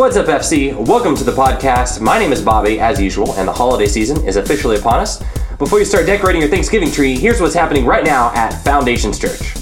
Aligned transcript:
What's 0.00 0.16
up, 0.16 0.28
FC? 0.28 0.74
Welcome 0.74 1.14
to 1.16 1.24
the 1.24 1.30
podcast. 1.30 2.00
My 2.00 2.18
name 2.18 2.32
is 2.32 2.40
Bobby, 2.40 2.80
as 2.80 2.98
usual, 2.98 3.34
and 3.34 3.46
the 3.46 3.52
holiday 3.52 3.84
season 3.84 4.26
is 4.26 4.36
officially 4.36 4.78
upon 4.78 4.98
us. 4.98 5.22
Before 5.58 5.78
you 5.78 5.84
start 5.84 6.06
decorating 6.06 6.40
your 6.40 6.50
Thanksgiving 6.50 6.90
tree, 6.90 7.18
here's 7.18 7.38
what's 7.38 7.52
happening 7.52 7.84
right 7.84 8.02
now 8.02 8.32
at 8.32 8.54
Foundations 8.64 9.18
Church. 9.18 9.54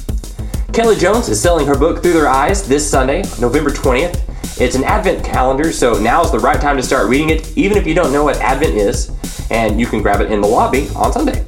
Kelly 0.72 0.95
Jones 0.95 1.28
is 1.28 1.42
selling 1.42 1.67
her 1.67 1.77
book 1.77 2.03
Through 2.03 2.12
Their 2.12 2.28
Eyes 2.28 2.69
this 2.69 2.89
Sunday, 2.89 3.22
November 3.41 3.70
20th. 3.70 4.61
It's 4.61 4.77
an 4.77 4.84
Advent 4.84 5.25
calendar, 5.25 5.72
so 5.72 5.95
now 5.95 6.22
is 6.22 6.30
the 6.30 6.39
right 6.39 6.61
time 6.61 6.77
to 6.77 6.84
start 6.84 7.08
reading 7.08 7.30
it, 7.30 7.58
even 7.58 7.77
if 7.77 7.84
you 7.84 7.95
don't 7.95 8.12
know 8.12 8.23
what 8.23 8.36
Advent 8.36 8.77
is, 8.77 9.11
and 9.50 9.80
you 9.80 9.86
can 9.86 10.02
grab 10.02 10.20
it 10.20 10.30
in 10.30 10.41
the 10.41 10.47
lobby 10.47 10.89
on 10.95 11.12
Sunday. 11.12 11.45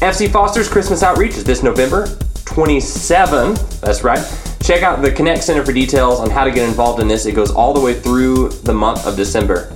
FC 0.00 0.28
Foster's 0.28 0.68
Christmas 0.68 1.04
Outreach 1.04 1.36
is 1.36 1.44
this 1.44 1.62
November 1.62 2.06
27th. 2.06 3.80
That's 3.80 4.02
right. 4.02 4.49
Check 4.70 4.84
out 4.84 5.02
the 5.02 5.10
Connect 5.10 5.42
Center 5.42 5.64
for 5.64 5.72
details 5.72 6.20
on 6.20 6.30
how 6.30 6.44
to 6.44 6.52
get 6.52 6.68
involved 6.68 7.02
in 7.02 7.08
this. 7.08 7.26
It 7.26 7.34
goes 7.34 7.50
all 7.50 7.74
the 7.74 7.80
way 7.80 7.92
through 7.92 8.50
the 8.50 8.72
month 8.72 9.04
of 9.04 9.16
December. 9.16 9.68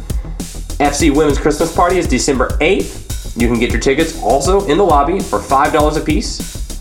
FC 0.79 1.13
Women's 1.13 1.37
Christmas 1.37 1.75
Party 1.75 1.99
is 1.99 2.07
December 2.07 2.51
8th. 2.61 3.37
You 3.37 3.49
can 3.49 3.59
get 3.59 3.73
your 3.73 3.81
tickets 3.81 4.23
also 4.23 4.65
in 4.69 4.79
the 4.79 4.85
lobby 4.85 5.19
for 5.19 5.41
$5 5.41 6.01
a 6.01 6.01
piece. 6.01 6.79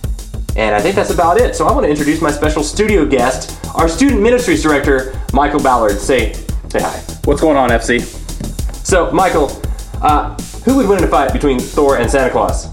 And 0.55 0.75
I 0.75 0.79
think 0.79 0.93
that's 0.95 1.09
about 1.09 1.41
it. 1.41 1.55
So 1.55 1.65
I 1.65 1.71
want 1.71 1.85
to 1.85 1.89
introduce 1.89 2.21
my 2.21 2.29
special 2.29 2.61
studio 2.61 3.03
guest, 3.03 3.59
our 3.73 3.89
Student 3.89 4.21
Ministries 4.21 4.61
Director, 4.61 5.19
Michael 5.33 5.63
Ballard. 5.63 5.97
Say, 5.97 6.33
say 6.69 6.81
hi. 6.81 6.99
What's 7.25 7.41
going 7.41 7.57
on, 7.57 7.71
FC? 7.71 7.99
So, 8.85 9.09
Michael, 9.09 9.59
uh, 10.03 10.35
who 10.65 10.77
would 10.77 10.87
win 10.87 10.99
in 10.99 11.05
a 11.05 11.07
fight 11.07 11.33
between 11.33 11.59
Thor 11.59 11.97
and 11.97 12.11
Santa 12.11 12.29
Claus? 12.29 12.72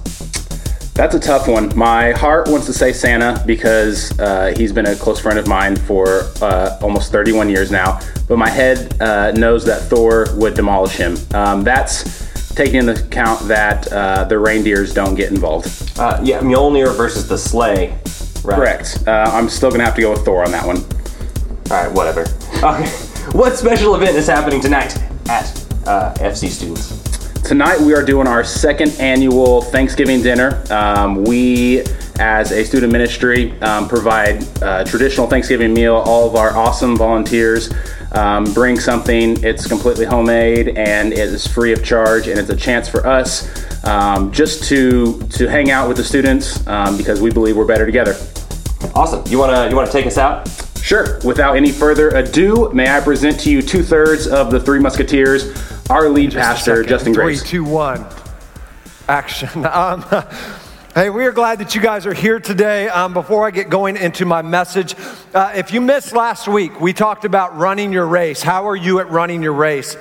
That's 1.01 1.15
a 1.15 1.19
tough 1.19 1.49
one. 1.49 1.75
My 1.75 2.11
heart 2.11 2.49
wants 2.49 2.67
to 2.67 2.75
say 2.75 2.93
Santa 2.93 3.43
because 3.47 4.21
uh, 4.21 4.53
he's 4.55 4.71
been 4.71 4.85
a 4.85 4.95
close 4.95 5.19
friend 5.19 5.39
of 5.39 5.47
mine 5.49 5.75
for 5.75 6.25
uh, 6.43 6.79
almost 6.83 7.11
31 7.11 7.49
years 7.49 7.71
now. 7.71 8.01
But 8.29 8.37
my 8.37 8.51
head 8.51 9.01
uh, 9.01 9.33
knows 9.33 9.65
that 9.65 9.81
Thor 9.85 10.27
would 10.35 10.53
demolish 10.53 10.97
him. 10.97 11.17
Um, 11.33 11.65
that's 11.65 12.51
taking 12.55 12.81
into 12.81 13.03
account 13.03 13.49
that 13.49 13.91
uh, 13.91 14.25
the 14.25 14.39
reindeers 14.39 14.93
don't 14.93 15.15
get 15.15 15.31
involved. 15.31 15.69
Uh, 15.99 16.21
yeah, 16.23 16.41
Mjolnir 16.41 16.95
versus 16.95 17.27
the 17.27 17.39
sleigh. 17.39 17.99
Right. 18.45 18.57
Correct. 18.57 19.03
Uh, 19.07 19.31
I'm 19.33 19.49
still 19.49 19.71
gonna 19.71 19.87
have 19.87 19.95
to 19.95 20.03
go 20.03 20.11
with 20.11 20.27
Thor 20.27 20.45
on 20.45 20.53
that 20.53 20.67
one. 20.67 20.85
All 21.71 21.83
right, 21.83 21.91
whatever. 21.91 22.27
Okay. 22.63 22.91
What 23.33 23.57
special 23.57 23.95
event 23.95 24.19
is 24.19 24.27
happening 24.27 24.61
tonight 24.61 24.95
at 25.31 25.49
uh, 25.87 26.13
FC 26.19 26.51
Students? 26.51 27.10
Tonight 27.51 27.81
we 27.81 27.95
are 27.95 28.05
doing 28.05 28.29
our 28.29 28.45
second 28.45 28.93
annual 29.01 29.61
Thanksgiving 29.61 30.23
dinner. 30.23 30.63
Um, 30.71 31.25
we, 31.25 31.81
as 32.21 32.53
a 32.53 32.65
student 32.65 32.93
ministry, 32.93 33.61
um, 33.61 33.89
provide 33.89 34.45
a 34.63 34.85
traditional 34.85 35.27
Thanksgiving 35.27 35.75
meal. 35.75 35.97
All 35.97 36.29
of 36.29 36.37
our 36.37 36.57
awesome 36.57 36.97
volunteers 36.97 37.75
um, 38.13 38.45
bring 38.55 38.79
something. 38.79 39.43
It's 39.43 39.67
completely 39.67 40.05
homemade 40.05 40.79
and 40.79 41.13
it 41.13 41.19
is 41.19 41.45
free 41.45 41.73
of 41.73 41.85
charge, 41.85 42.29
and 42.29 42.39
it's 42.39 42.51
a 42.51 42.57
chance 42.57 42.89
for 42.89 43.05
us 43.05 43.85
um, 43.85 44.31
just 44.31 44.63
to 44.69 45.19
to 45.31 45.49
hang 45.49 45.73
out 45.73 45.89
with 45.89 45.97
the 45.97 46.05
students 46.05 46.65
um, 46.69 46.97
because 46.97 47.21
we 47.21 47.33
believe 47.33 47.57
we're 47.57 47.65
better 47.67 47.85
together. 47.85 48.13
Awesome. 48.95 49.25
You 49.27 49.41
wanna 49.41 49.69
you 49.69 49.75
wanna 49.75 49.91
take 49.91 50.07
us 50.07 50.19
out? 50.19 50.49
Sure. 50.81 51.19
Without 51.25 51.57
any 51.57 51.73
further 51.73 52.11
ado, 52.11 52.71
may 52.73 52.89
I 52.89 53.01
present 53.01 53.41
to 53.41 53.51
you 53.51 53.61
two 53.61 53.83
thirds 53.83 54.27
of 54.27 54.51
the 54.51 54.61
Three 54.61 54.79
Musketeers, 54.79 55.70
our 55.89 56.09
lead 56.09 56.33
pastor, 56.33 56.85
Justin 56.85 57.15
Three, 57.15 57.25
Grace. 57.25 57.43
two, 57.43 57.65
one. 57.65 58.05
Action. 59.09 59.67
Um, 59.71 60.05
hey, 60.95 61.11
we 61.11 61.25
are 61.25 61.33
glad 61.33 61.61
that 61.61 61.75
you 61.75 61.81
guys 61.81 62.07
are 62.07 62.15
here 62.15 62.41
today. 62.41 62.89
Um, 62.89 63.15
before 63.15 63.47
I 63.47 63.51
get 63.51 63.71
going 63.71 63.97
into 63.97 64.25
my 64.25 64.43
message, 64.43 64.95
uh, 65.35 65.53
if 65.55 65.73
you 65.73 65.81
missed 65.81 66.13
last 66.13 66.49
week, 66.49 66.81
we 66.81 66.93
talked 66.93 67.25
about 67.25 67.57
running 67.57 67.93
your 67.93 68.07
race. 68.07 68.43
How 68.43 68.69
are 68.69 68.77
you 68.77 68.99
at 68.99 69.09
running 69.11 69.43
your 69.43 69.53
race? 69.53 69.97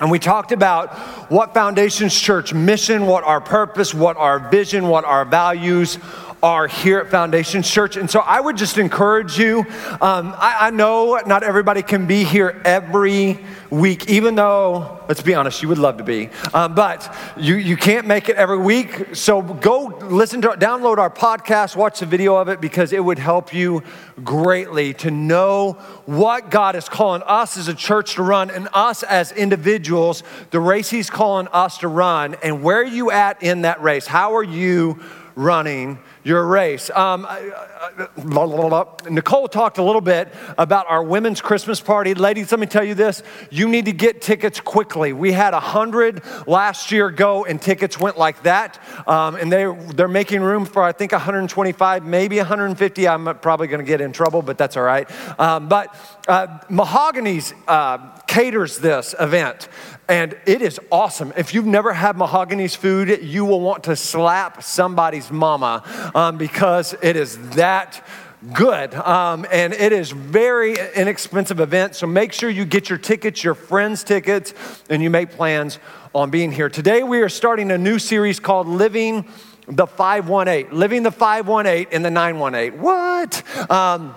And 0.00 0.10
we 0.10 0.18
talked 0.18 0.52
about 0.52 0.94
what 1.30 1.52
Foundations 1.54 2.18
Church 2.18 2.54
mission, 2.54 3.06
what 3.06 3.24
our 3.24 3.40
purpose, 3.40 3.94
what 3.94 4.16
our 4.16 4.38
vision, 4.50 4.88
what 4.88 5.04
our 5.04 5.24
values 5.26 5.98
are 6.42 6.66
here 6.66 6.98
at 7.00 7.10
Foundation 7.10 7.62
Church. 7.62 7.96
And 7.96 8.10
so 8.10 8.20
I 8.20 8.40
would 8.40 8.56
just 8.56 8.78
encourage 8.78 9.38
you. 9.38 9.60
Um, 10.00 10.34
I, 10.38 10.56
I 10.60 10.70
know 10.70 11.20
not 11.26 11.42
everybody 11.42 11.82
can 11.82 12.06
be 12.06 12.24
here 12.24 12.60
every 12.64 13.38
week, 13.68 14.08
even 14.08 14.34
though, 14.34 15.04
let's 15.06 15.22
be 15.22 15.34
honest, 15.34 15.62
you 15.62 15.68
would 15.68 15.78
love 15.78 15.98
to 15.98 16.04
be. 16.04 16.30
Um, 16.54 16.74
but 16.74 17.14
you, 17.36 17.56
you 17.56 17.76
can't 17.76 18.06
make 18.06 18.28
it 18.28 18.36
every 18.36 18.58
week. 18.58 19.14
So 19.14 19.42
go 19.42 19.98
listen 20.02 20.40
to, 20.42 20.48
download 20.50 20.98
our 20.98 21.10
podcast, 21.10 21.76
watch 21.76 22.00
the 22.00 22.06
video 22.06 22.36
of 22.36 22.48
it 22.48 22.60
because 22.60 22.92
it 22.92 23.04
would 23.04 23.18
help 23.18 23.52
you 23.52 23.82
greatly 24.24 24.94
to 24.94 25.10
know 25.10 25.72
what 26.06 26.50
God 26.50 26.74
is 26.74 26.88
calling 26.88 27.22
us 27.26 27.56
as 27.56 27.68
a 27.68 27.74
church 27.74 28.14
to 28.14 28.22
run 28.22 28.50
and 28.50 28.68
us 28.72 29.02
as 29.02 29.30
individuals, 29.32 30.22
the 30.50 30.60
race 30.60 30.90
He's 30.90 31.10
calling 31.10 31.48
us 31.48 31.78
to 31.78 31.88
run, 31.88 32.36
and 32.42 32.62
where 32.62 32.78
are 32.78 32.84
you 32.84 33.10
at 33.10 33.42
in 33.42 33.62
that 33.62 33.82
race? 33.82 34.06
How 34.06 34.36
are 34.36 34.42
you 34.42 35.00
running 35.36 35.98
your 36.24 36.46
race? 36.46 36.90
Um. 36.90 37.26
Nicole 39.08 39.48
talked 39.48 39.78
a 39.78 39.82
little 39.82 40.00
bit 40.00 40.28
about 40.58 40.86
our 40.88 41.02
women's 41.02 41.40
Christmas 41.40 41.80
party. 41.80 42.14
Ladies, 42.14 42.50
let 42.50 42.60
me 42.60 42.66
tell 42.66 42.84
you 42.84 42.94
this 42.94 43.22
you 43.50 43.68
need 43.68 43.86
to 43.86 43.92
get 43.92 44.20
tickets 44.20 44.60
quickly. 44.60 45.12
We 45.12 45.32
had 45.32 45.54
100 45.54 46.22
last 46.46 46.92
year 46.92 47.10
go, 47.10 47.44
and 47.44 47.60
tickets 47.60 47.98
went 47.98 48.18
like 48.18 48.42
that. 48.42 48.78
Um, 49.08 49.36
and 49.36 49.50
they, 49.50 49.66
they're 49.94 50.08
making 50.08 50.42
room 50.42 50.64
for, 50.64 50.82
I 50.82 50.92
think, 50.92 51.12
125, 51.12 52.04
maybe 52.04 52.36
150. 52.36 53.08
I'm 53.08 53.38
probably 53.38 53.66
going 53.66 53.80
to 53.80 53.86
get 53.86 54.00
in 54.00 54.12
trouble, 54.12 54.42
but 54.42 54.58
that's 54.58 54.76
all 54.76 54.82
right. 54.82 55.10
Um, 55.40 55.68
but 55.68 55.94
uh, 56.28 56.58
Mahogany's 56.68 57.54
uh, 57.66 57.98
caters 58.26 58.78
this 58.78 59.14
event. 59.18 59.68
And 60.08 60.36
it 60.44 60.60
is 60.60 60.80
awesome. 60.90 61.32
If 61.36 61.54
you've 61.54 61.66
never 61.66 61.92
had 61.92 62.16
Mahogany's 62.16 62.74
food, 62.74 63.22
you 63.22 63.44
will 63.44 63.60
want 63.60 63.84
to 63.84 63.94
slap 63.94 64.60
somebody's 64.60 65.30
mama 65.30 66.09
um, 66.14 66.38
because 66.38 66.94
it 67.02 67.16
is 67.16 67.38
that 67.50 68.06
good. 68.52 68.94
Um, 68.94 69.46
and 69.50 69.72
it 69.72 69.92
is 69.92 70.10
very 70.10 70.76
inexpensive 70.94 71.60
event. 71.60 71.94
So 71.94 72.06
make 72.06 72.32
sure 72.32 72.48
you 72.48 72.64
get 72.64 72.88
your 72.88 72.98
tickets, 72.98 73.44
your 73.44 73.54
friends' 73.54 74.02
tickets, 74.02 74.54
and 74.88 75.02
you 75.02 75.10
make 75.10 75.30
plans 75.30 75.78
on 76.14 76.30
being 76.30 76.50
here. 76.50 76.68
Today 76.68 77.02
we 77.02 77.20
are 77.20 77.28
starting 77.28 77.70
a 77.70 77.78
new 77.78 77.98
series 77.98 78.40
called 78.40 78.66
Living 78.66 79.28
the 79.66 79.86
518. 79.86 80.76
Living 80.76 81.02
the 81.02 81.12
518 81.12 81.92
in 81.92 82.02
the 82.02 82.10
918. 82.10 82.80
What? 82.80 83.70
Um, 83.70 84.14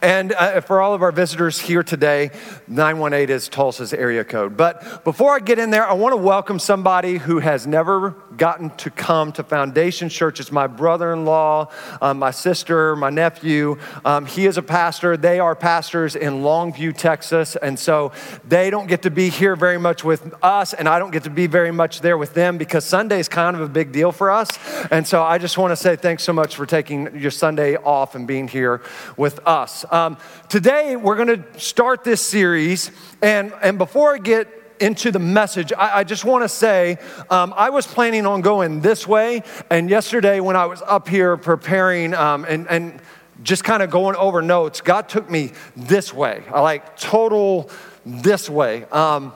and 0.00 0.32
uh, 0.32 0.60
for 0.60 0.80
all 0.80 0.94
of 0.94 1.02
our 1.02 1.10
visitors 1.10 1.58
here 1.58 1.82
today, 1.82 2.30
918 2.68 3.34
is 3.34 3.48
Tulsa's 3.48 3.92
area 3.92 4.24
code. 4.24 4.56
But 4.56 5.02
before 5.02 5.34
I 5.34 5.40
get 5.40 5.58
in 5.58 5.70
there, 5.70 5.86
I 5.86 5.94
want 5.94 6.12
to 6.12 6.16
welcome 6.16 6.58
somebody 6.58 7.18
who 7.18 7.40
has 7.40 7.66
never 7.66 8.10
gotten 8.36 8.70
to 8.76 8.90
come 8.90 9.32
to 9.32 9.42
Foundation 9.42 10.08
Church. 10.08 10.38
It's 10.38 10.52
my 10.52 10.68
brother 10.68 11.12
in 11.12 11.24
law, 11.24 11.70
um, 12.00 12.20
my 12.20 12.30
sister, 12.30 12.94
my 12.94 13.10
nephew. 13.10 13.78
Um, 14.04 14.26
he 14.26 14.46
is 14.46 14.56
a 14.56 14.62
pastor. 14.62 15.16
They 15.16 15.40
are 15.40 15.56
pastors 15.56 16.14
in 16.14 16.42
Longview, 16.42 16.96
Texas. 16.96 17.56
And 17.56 17.78
so 17.78 18.12
they 18.46 18.70
don't 18.70 18.86
get 18.86 19.02
to 19.02 19.10
be 19.10 19.28
here 19.28 19.56
very 19.56 19.78
much 19.78 20.04
with 20.04 20.32
us, 20.42 20.74
and 20.74 20.88
I 20.88 20.98
don't 20.98 21.10
get 21.10 21.24
to 21.24 21.30
be 21.30 21.48
very 21.48 21.72
much 21.72 22.00
there 22.00 22.16
with 22.16 22.34
them 22.34 22.58
because 22.58 22.84
Sunday 22.84 23.18
is 23.18 23.28
kind 23.28 23.56
of 23.56 23.62
a 23.62 23.68
big 23.68 23.90
deal 23.90 24.12
for 24.12 24.30
us. 24.30 24.48
And 24.90 25.06
so 25.06 25.22
I 25.24 25.38
just 25.38 25.58
want 25.58 25.72
to 25.72 25.76
say 25.76 25.96
thanks 25.96 26.22
so 26.22 26.32
much 26.32 26.54
for 26.54 26.66
taking 26.66 27.18
your 27.18 27.32
Sunday 27.32 27.76
off 27.76 28.14
and 28.14 28.26
being 28.26 28.46
here 28.46 28.80
with 29.16 29.40
us. 29.46 29.84
Um, 29.90 30.18
today, 30.48 30.96
we're 30.96 31.16
going 31.16 31.42
to 31.42 31.60
start 31.60 32.04
this 32.04 32.20
series. 32.20 32.90
And, 33.22 33.52
and 33.62 33.78
before 33.78 34.14
I 34.14 34.18
get 34.18 34.48
into 34.80 35.10
the 35.10 35.18
message, 35.18 35.72
I, 35.72 36.00
I 36.00 36.04
just 36.04 36.24
want 36.24 36.44
to 36.44 36.48
say 36.48 36.98
um, 37.30 37.54
I 37.56 37.70
was 37.70 37.86
planning 37.86 38.26
on 38.26 38.42
going 38.42 38.80
this 38.80 39.06
way. 39.06 39.42
And 39.70 39.88
yesterday, 39.88 40.40
when 40.40 40.56
I 40.56 40.66
was 40.66 40.82
up 40.82 41.08
here 41.08 41.36
preparing 41.36 42.14
um, 42.14 42.44
and, 42.44 42.68
and 42.68 43.00
just 43.42 43.64
kind 43.64 43.82
of 43.82 43.90
going 43.90 44.16
over 44.16 44.42
notes, 44.42 44.80
God 44.80 45.08
took 45.08 45.30
me 45.30 45.52
this 45.76 46.12
way, 46.12 46.42
I 46.52 46.60
like 46.60 46.98
total 46.98 47.70
this 48.04 48.50
way. 48.50 48.84
Um, 48.84 49.32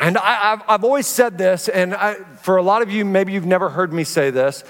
and 0.00 0.18
I, 0.18 0.60
have 0.66 0.82
always 0.82 1.06
said 1.06 1.38
this, 1.38 1.68
and 1.68 1.94
I, 1.94 2.14
for 2.14 2.56
a 2.56 2.62
lot 2.62 2.82
of 2.82 2.90
you, 2.90 3.04
maybe 3.04 3.32
you've 3.32 3.46
never 3.46 3.68
heard 3.68 3.92
me 3.92 4.02
say 4.02 4.30
this, 4.30 4.64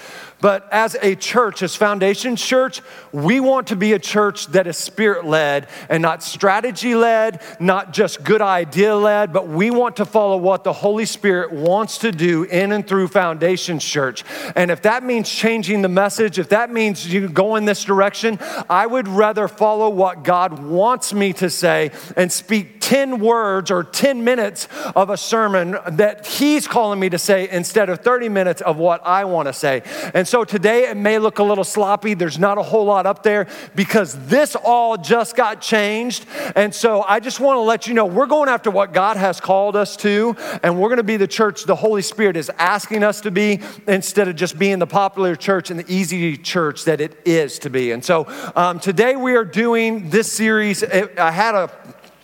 but 0.44 0.68
as 0.70 0.94
a 1.00 1.14
church, 1.14 1.62
as 1.62 1.74
Foundation 1.74 2.36
Church, 2.36 2.82
we 3.12 3.40
want 3.40 3.68
to 3.68 3.76
be 3.76 3.94
a 3.94 3.98
church 3.98 4.48
that 4.48 4.66
is 4.66 4.76
spirit 4.76 5.24
led 5.24 5.68
and 5.88 6.02
not 6.02 6.22
strategy 6.22 6.94
led, 6.94 7.40
not 7.58 7.94
just 7.94 8.22
good 8.22 8.42
idea 8.42 8.94
led, 8.94 9.32
but 9.32 9.48
we 9.48 9.70
want 9.70 9.96
to 9.96 10.04
follow 10.04 10.36
what 10.36 10.62
the 10.62 10.74
Holy 10.74 11.06
Spirit 11.06 11.50
wants 11.50 11.96
to 11.96 12.12
do 12.12 12.42
in 12.42 12.72
and 12.72 12.86
through 12.86 13.08
Foundation 13.08 13.78
Church. 13.78 14.22
And 14.54 14.70
if 14.70 14.82
that 14.82 15.02
means 15.02 15.30
changing 15.30 15.80
the 15.80 15.88
message, 15.88 16.38
if 16.38 16.50
that 16.50 16.70
means 16.70 17.10
you 17.10 17.26
go 17.26 17.56
in 17.56 17.64
this 17.64 17.82
direction, 17.82 18.38
I 18.68 18.86
would 18.86 19.08
rather 19.08 19.48
follow 19.48 19.88
what 19.88 20.24
God 20.24 20.62
wants 20.62 21.14
me 21.14 21.32
to 21.32 21.48
say 21.48 21.90
and 22.18 22.30
speak 22.30 22.82
10 22.82 23.18
words 23.18 23.70
or 23.70 23.82
10 23.82 24.24
minutes 24.24 24.68
of 24.94 25.08
a 25.08 25.16
sermon 25.16 25.78
that 25.92 26.26
He's 26.26 26.68
calling 26.68 27.00
me 27.00 27.08
to 27.08 27.18
say 27.18 27.48
instead 27.48 27.88
of 27.88 28.00
30 28.00 28.28
minutes 28.28 28.60
of 28.60 28.76
what 28.76 29.00
I 29.06 29.24
want 29.24 29.48
to 29.48 29.54
say. 29.54 29.80
And 30.12 30.28
so 30.33 30.33
so 30.34 30.42
today 30.42 30.88
it 30.88 30.96
may 30.96 31.20
look 31.20 31.38
a 31.38 31.44
little 31.44 31.62
sloppy. 31.62 32.14
There's 32.14 32.40
not 32.40 32.58
a 32.58 32.62
whole 32.64 32.86
lot 32.86 33.06
up 33.06 33.22
there 33.22 33.46
because 33.76 34.18
this 34.26 34.56
all 34.56 34.96
just 34.96 35.36
got 35.36 35.60
changed. 35.60 36.26
And 36.56 36.74
so 36.74 37.02
I 37.02 37.20
just 37.20 37.38
want 37.38 37.56
to 37.58 37.60
let 37.60 37.86
you 37.86 37.94
know 37.94 38.04
we're 38.04 38.26
going 38.26 38.48
after 38.48 38.68
what 38.68 38.92
God 38.92 39.16
has 39.16 39.40
called 39.40 39.76
us 39.76 39.96
to, 39.98 40.34
and 40.64 40.80
we're 40.80 40.88
going 40.88 40.96
to 40.96 41.04
be 41.04 41.16
the 41.16 41.28
church 41.28 41.62
the 41.66 41.76
Holy 41.76 42.02
Spirit 42.02 42.36
is 42.36 42.50
asking 42.58 43.04
us 43.04 43.20
to 43.20 43.30
be 43.30 43.60
instead 43.86 44.26
of 44.26 44.34
just 44.34 44.58
being 44.58 44.80
the 44.80 44.88
popular 44.88 45.36
church 45.36 45.70
and 45.70 45.78
the 45.78 45.86
easy 45.86 46.36
church 46.36 46.82
that 46.86 47.00
it 47.00 47.16
is 47.24 47.60
to 47.60 47.70
be. 47.70 47.92
And 47.92 48.04
so 48.04 48.26
um, 48.56 48.80
today 48.80 49.14
we 49.14 49.36
are 49.36 49.44
doing 49.44 50.10
this 50.10 50.32
series. 50.32 50.82
I 50.82 51.30
had 51.30 51.54
a 51.54 51.68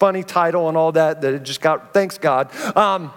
funny 0.00 0.24
title 0.24 0.66
and 0.66 0.76
all 0.76 0.90
that 0.90 1.20
that 1.20 1.32
it 1.32 1.44
just 1.44 1.60
got, 1.60 1.94
thanks 1.94 2.18
God. 2.18 2.52
Um, 2.76 3.12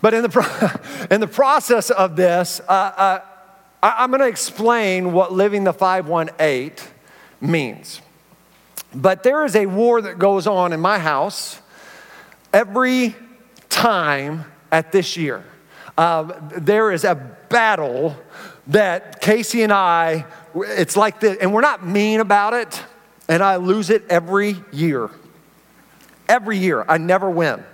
but 0.00 0.14
in 0.14 0.22
the, 0.22 0.28
pro- 0.28 1.06
in 1.10 1.20
the 1.20 1.26
process 1.26 1.90
of 1.90 2.16
this, 2.16 2.60
uh, 2.68 2.72
uh, 2.72 3.20
I- 3.82 3.94
I'm 3.98 4.10
going 4.10 4.20
to 4.20 4.28
explain 4.28 5.12
what 5.12 5.32
living 5.32 5.64
the 5.64 5.72
518 5.72 6.72
means. 7.40 8.00
But 8.94 9.22
there 9.22 9.44
is 9.44 9.54
a 9.54 9.66
war 9.66 10.00
that 10.00 10.18
goes 10.18 10.46
on 10.46 10.72
in 10.72 10.80
my 10.80 10.98
house 10.98 11.60
every 12.52 13.14
time 13.68 14.44
at 14.72 14.92
this 14.92 15.16
year. 15.16 15.44
Um, 15.96 16.32
there 16.56 16.92
is 16.92 17.04
a 17.04 17.14
battle 17.48 18.16
that 18.68 19.20
Casey 19.20 19.62
and 19.62 19.72
I, 19.72 20.26
it's 20.54 20.96
like 20.96 21.20
this, 21.20 21.38
and 21.38 21.52
we're 21.52 21.60
not 21.60 21.86
mean 21.86 22.20
about 22.20 22.54
it, 22.54 22.82
and 23.28 23.42
I 23.42 23.56
lose 23.56 23.90
it 23.90 24.04
every 24.08 24.56
year. 24.72 25.10
Every 26.28 26.58
year, 26.58 26.84
I 26.88 26.98
never 26.98 27.28
win. 27.30 27.64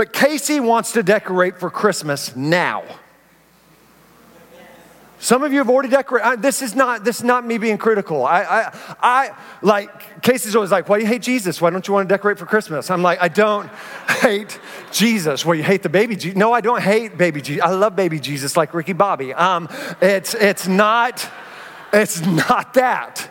But 0.00 0.14
Casey 0.14 0.60
wants 0.60 0.92
to 0.92 1.02
decorate 1.02 1.60
for 1.60 1.68
Christmas 1.68 2.34
now. 2.34 2.84
Some 5.18 5.42
of 5.42 5.52
you 5.52 5.58
have 5.58 5.68
already 5.68 5.90
decorated. 5.90 6.40
This 6.40 6.62
is 6.62 6.74
not 6.74 7.04
this 7.04 7.18
is 7.18 7.24
not 7.24 7.44
me 7.44 7.58
being 7.58 7.76
critical. 7.76 8.24
I, 8.24 8.40
I, 8.40 8.78
I 9.02 9.36
like 9.60 10.22
Casey's 10.22 10.56
always 10.56 10.70
like, 10.70 10.88
"Why 10.88 10.96
do 10.96 11.04
you 11.04 11.06
hate 11.06 11.20
Jesus? 11.20 11.60
Why 11.60 11.68
don't 11.68 11.86
you 11.86 11.92
want 11.92 12.08
to 12.08 12.14
decorate 12.14 12.38
for 12.38 12.46
Christmas?" 12.46 12.90
I'm 12.90 13.02
like, 13.02 13.20
"I 13.20 13.28
don't 13.28 13.68
hate 14.22 14.58
Jesus. 14.90 15.44
Well, 15.44 15.54
you 15.54 15.62
hate 15.62 15.82
the 15.82 15.90
baby 15.90 16.16
Jesus? 16.16 16.34
No, 16.34 16.50
I 16.50 16.62
don't 16.62 16.80
hate 16.80 17.18
baby 17.18 17.42
Jesus. 17.42 17.62
I 17.62 17.68
love 17.68 17.94
baby 17.94 18.18
Jesus 18.18 18.56
like 18.56 18.72
Ricky 18.72 18.94
Bobby. 18.94 19.34
Um, 19.34 19.68
it's 20.00 20.32
it's 20.32 20.66
not 20.66 21.28
it's 21.92 22.22
not 22.24 22.72
that. 22.72 23.30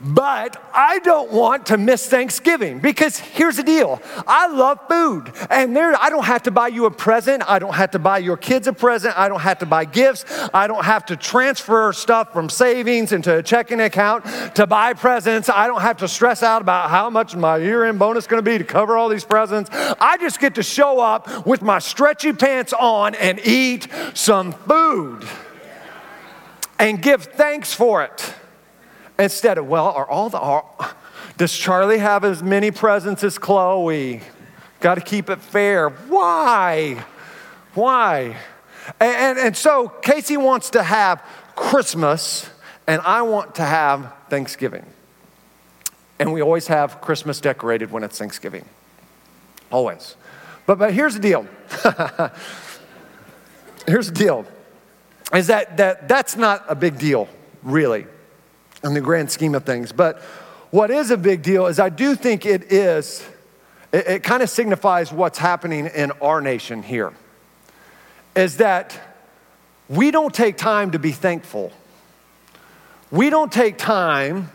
But 0.00 0.62
I 0.72 1.00
don't 1.00 1.32
want 1.32 1.66
to 1.66 1.76
miss 1.76 2.06
Thanksgiving 2.06 2.78
because 2.78 3.18
here's 3.18 3.56
the 3.56 3.64
deal 3.64 4.00
I 4.26 4.46
love 4.46 4.78
food. 4.88 5.32
And 5.50 5.74
there, 5.74 6.00
I 6.00 6.08
don't 6.08 6.24
have 6.24 6.44
to 6.44 6.50
buy 6.50 6.68
you 6.68 6.86
a 6.86 6.90
present. 6.90 7.42
I 7.48 7.58
don't 7.58 7.74
have 7.74 7.90
to 7.92 7.98
buy 7.98 8.18
your 8.18 8.36
kids 8.36 8.68
a 8.68 8.72
present. 8.72 9.18
I 9.18 9.28
don't 9.28 9.40
have 9.40 9.58
to 9.58 9.66
buy 9.66 9.84
gifts. 9.84 10.24
I 10.54 10.68
don't 10.68 10.84
have 10.84 11.06
to 11.06 11.16
transfer 11.16 11.92
stuff 11.92 12.32
from 12.32 12.48
savings 12.48 13.12
into 13.12 13.38
a 13.38 13.42
checking 13.42 13.80
account 13.80 14.24
to 14.54 14.66
buy 14.66 14.92
presents. 14.92 15.48
I 15.48 15.66
don't 15.66 15.82
have 15.82 15.96
to 15.98 16.08
stress 16.08 16.42
out 16.44 16.62
about 16.62 16.90
how 16.90 17.10
much 17.10 17.34
my 17.34 17.56
year 17.56 17.84
end 17.84 17.98
bonus 17.98 18.24
is 18.24 18.28
going 18.28 18.44
to 18.44 18.48
be 18.48 18.58
to 18.58 18.64
cover 18.64 18.96
all 18.96 19.08
these 19.08 19.24
presents. 19.24 19.70
I 19.72 20.16
just 20.18 20.38
get 20.38 20.54
to 20.56 20.62
show 20.62 21.00
up 21.00 21.44
with 21.44 21.60
my 21.60 21.80
stretchy 21.80 22.32
pants 22.32 22.72
on 22.72 23.16
and 23.16 23.40
eat 23.44 23.88
some 24.14 24.52
food 24.52 25.26
and 26.78 27.02
give 27.02 27.24
thanks 27.24 27.74
for 27.74 28.04
it. 28.04 28.34
Instead 29.18 29.58
of, 29.58 29.66
well, 29.66 29.86
are 29.86 30.08
all 30.08 30.28
the, 30.28 30.38
are, 30.38 30.64
does 31.36 31.56
Charlie 31.56 31.98
have 31.98 32.24
as 32.24 32.42
many 32.42 32.70
presents 32.70 33.24
as 33.24 33.36
Chloe? 33.36 34.22
Got 34.80 34.94
to 34.94 35.00
keep 35.00 35.28
it 35.28 35.40
fair. 35.40 35.88
Why? 35.88 37.04
Why? 37.74 38.36
And, 39.00 39.16
and, 39.16 39.38
and 39.38 39.56
so 39.56 39.88
Casey 39.88 40.36
wants 40.36 40.70
to 40.70 40.82
have 40.84 41.22
Christmas, 41.56 42.48
and 42.86 43.02
I 43.02 43.22
want 43.22 43.56
to 43.56 43.62
have 43.62 44.12
Thanksgiving. 44.30 44.84
And 46.20 46.32
we 46.32 46.40
always 46.40 46.68
have 46.68 47.00
Christmas 47.00 47.40
decorated 47.40 47.90
when 47.90 48.04
it's 48.04 48.18
Thanksgiving. 48.18 48.64
Always. 49.72 50.14
But, 50.64 50.78
but 50.78 50.94
here's 50.94 51.14
the 51.14 51.20
deal. 51.20 51.46
here's 53.86 54.06
the 54.08 54.14
deal. 54.14 54.46
Is 55.34 55.48
that, 55.48 55.76
that 55.76 56.08
that's 56.08 56.36
not 56.36 56.64
a 56.68 56.74
big 56.76 56.98
deal, 56.98 57.28
really 57.64 58.06
in 58.84 58.94
the 58.94 59.00
grand 59.00 59.30
scheme 59.30 59.54
of 59.54 59.64
things. 59.64 59.92
But 59.92 60.20
what 60.70 60.90
is 60.90 61.10
a 61.10 61.16
big 61.16 61.42
deal 61.42 61.66
is 61.66 61.80
I 61.80 61.88
do 61.88 62.14
think 62.14 62.46
it 62.46 62.72
is, 62.72 63.26
it, 63.92 64.06
it 64.06 64.22
kind 64.22 64.42
of 64.42 64.50
signifies 64.50 65.12
what's 65.12 65.38
happening 65.38 65.86
in 65.86 66.12
our 66.22 66.40
nation 66.40 66.82
here, 66.82 67.12
is 68.36 68.58
that 68.58 68.98
we 69.88 70.10
don't 70.10 70.34
take 70.34 70.56
time 70.56 70.90
to 70.92 70.98
be 70.98 71.12
thankful. 71.12 71.72
We 73.10 73.30
don't 73.30 73.50
take 73.50 73.78
time 73.78 74.50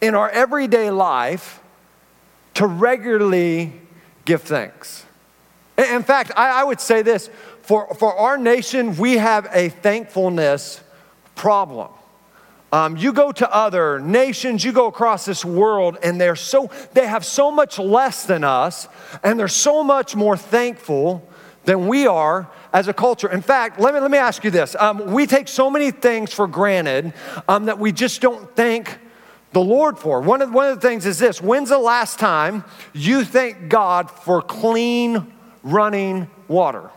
in 0.00 0.14
our 0.14 0.30
everyday 0.30 0.90
life 0.90 1.60
to 2.54 2.66
regularly 2.66 3.72
give 4.24 4.42
thanks. 4.42 5.04
In 5.76 6.02
fact, 6.02 6.30
I, 6.36 6.60
I 6.60 6.64
would 6.64 6.80
say 6.80 7.02
this 7.02 7.30
for, 7.62 7.94
for 7.94 8.14
our 8.14 8.38
nation, 8.38 8.96
we 8.96 9.16
have 9.16 9.48
a 9.52 9.70
thankfulness 9.70 10.80
problem. 11.34 11.90
Um, 12.72 12.96
you 12.96 13.12
go 13.12 13.32
to 13.32 13.52
other 13.52 13.98
nations, 13.98 14.64
you 14.64 14.72
go 14.72 14.86
across 14.86 15.24
this 15.24 15.44
world, 15.44 15.98
and 16.02 16.20
they're 16.20 16.36
so 16.36 16.70
they 16.92 17.06
have 17.06 17.24
so 17.24 17.50
much 17.50 17.78
less 17.78 18.24
than 18.24 18.44
us, 18.44 18.88
and 19.24 19.38
they're 19.38 19.48
so 19.48 19.82
much 19.82 20.14
more 20.14 20.36
thankful 20.36 21.26
than 21.64 21.88
we 21.88 22.06
are 22.06 22.48
as 22.72 22.86
a 22.86 22.92
culture. 22.92 23.30
In 23.30 23.42
fact, 23.42 23.80
let 23.80 23.92
me 23.92 24.00
let 24.00 24.10
me 24.10 24.18
ask 24.18 24.44
you 24.44 24.52
this: 24.52 24.76
um, 24.78 25.12
we 25.12 25.26
take 25.26 25.48
so 25.48 25.68
many 25.68 25.90
things 25.90 26.32
for 26.32 26.46
granted 26.46 27.12
um, 27.48 27.64
that 27.66 27.78
we 27.78 27.90
just 27.90 28.20
don't 28.20 28.54
thank 28.54 28.98
the 29.52 29.60
Lord 29.60 29.98
for. 29.98 30.20
One 30.20 30.40
of 30.40 30.52
one 30.52 30.68
of 30.70 30.80
the 30.80 30.88
things 30.88 31.06
is 31.06 31.18
this: 31.18 31.42
When's 31.42 31.70
the 31.70 31.78
last 31.78 32.20
time 32.20 32.64
you 32.92 33.24
thank 33.24 33.68
God 33.68 34.08
for 34.10 34.42
clean 34.42 35.32
running 35.64 36.30
water? 36.46 36.90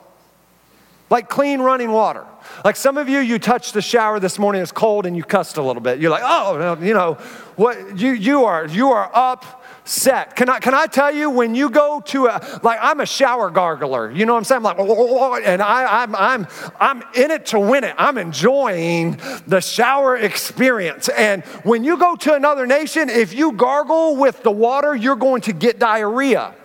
Like 1.10 1.30
clean 1.30 1.62
running 1.62 1.92
water. 1.92 2.26
Like 2.64 2.76
some 2.76 2.98
of 2.98 3.10
you, 3.10 3.20
you 3.20 3.40
touched 3.40 3.74
the 3.74 3.82
shower 3.82 4.20
this 4.20 4.40
morning, 4.40 4.62
it's 4.62 4.72
cold, 4.72 5.06
and 5.06 5.16
you 5.18 5.24
cussed 5.24 5.58
a 5.58 5.62
little 5.62 5.82
bit. 5.82 6.00
You're 6.00 6.12
like, 6.12 6.24
oh, 6.24 6.78
you 6.82 6.94
know, 6.94 7.16
what 7.56 8.00
you 8.00 8.12
you 8.12 8.46
are 8.46 8.66
you 8.66 8.92
are 8.92 9.12
upset. 9.14 10.36
Can 10.36 10.50
I 10.50 10.60
can 10.60 10.74
I 10.74 10.88
tell 10.88 11.14
you 11.14 11.30
when 11.30 11.56
you 11.56 11.70
go 11.70 12.02
to 12.08 12.28
a 12.28 12.60
like 12.64 12.80
I'm 12.82 13.00
a 13.00 13.06
shower 13.06 13.52
gargler. 13.52 14.16
You 14.16 14.26
know 14.26 14.34
what 14.34 14.40
I'm 14.40 14.44
saying? 14.46 14.66
I'm 14.66 14.78
like, 14.78 15.44
and 15.46 15.62
I, 15.62 16.04
I'm 16.04 16.16
I'm 16.16 16.48
I'm 16.80 17.04
in 17.16 17.32
it 17.32 17.46
to 17.48 17.60
win 17.60 17.84
it. 17.84 17.96
I'm 17.98 18.18
enjoying 18.18 19.20
the 19.46 19.60
shower 19.60 20.18
experience. 20.18 21.10
And 21.10 21.44
when 21.64 21.84
you 21.84 21.98
go 21.98 22.16
to 22.16 22.34
another 22.34 22.66
nation, 22.66 23.10
if 23.10 23.34
you 23.34 23.52
gargle 23.52 24.16
with 24.16 24.42
the 24.44 24.52
water, 24.52 24.96
you're 24.96 25.16
going 25.16 25.42
to 25.42 25.54
get 25.54 25.80
diarrhea. 25.80 26.56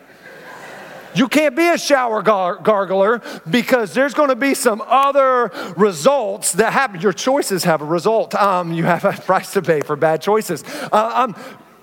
You 1.14 1.28
can't 1.28 1.56
be 1.56 1.68
a 1.68 1.78
shower 1.78 2.22
gar- 2.22 2.58
gargler 2.58 3.22
because 3.50 3.94
there's 3.94 4.14
going 4.14 4.28
to 4.28 4.36
be 4.36 4.54
some 4.54 4.82
other 4.86 5.50
results 5.76 6.52
that 6.52 6.72
happen. 6.72 7.00
Your 7.00 7.12
choices 7.12 7.64
have 7.64 7.82
a 7.82 7.86
result. 7.86 8.34
Um, 8.34 8.72
you 8.72 8.84
have 8.84 9.04
a 9.04 9.12
price 9.26 9.52
to 9.54 9.62
pay 9.62 9.80
for 9.80 9.96
bad 9.96 10.22
choices. 10.22 10.64
Uh, 10.92 11.12
um, 11.14 11.36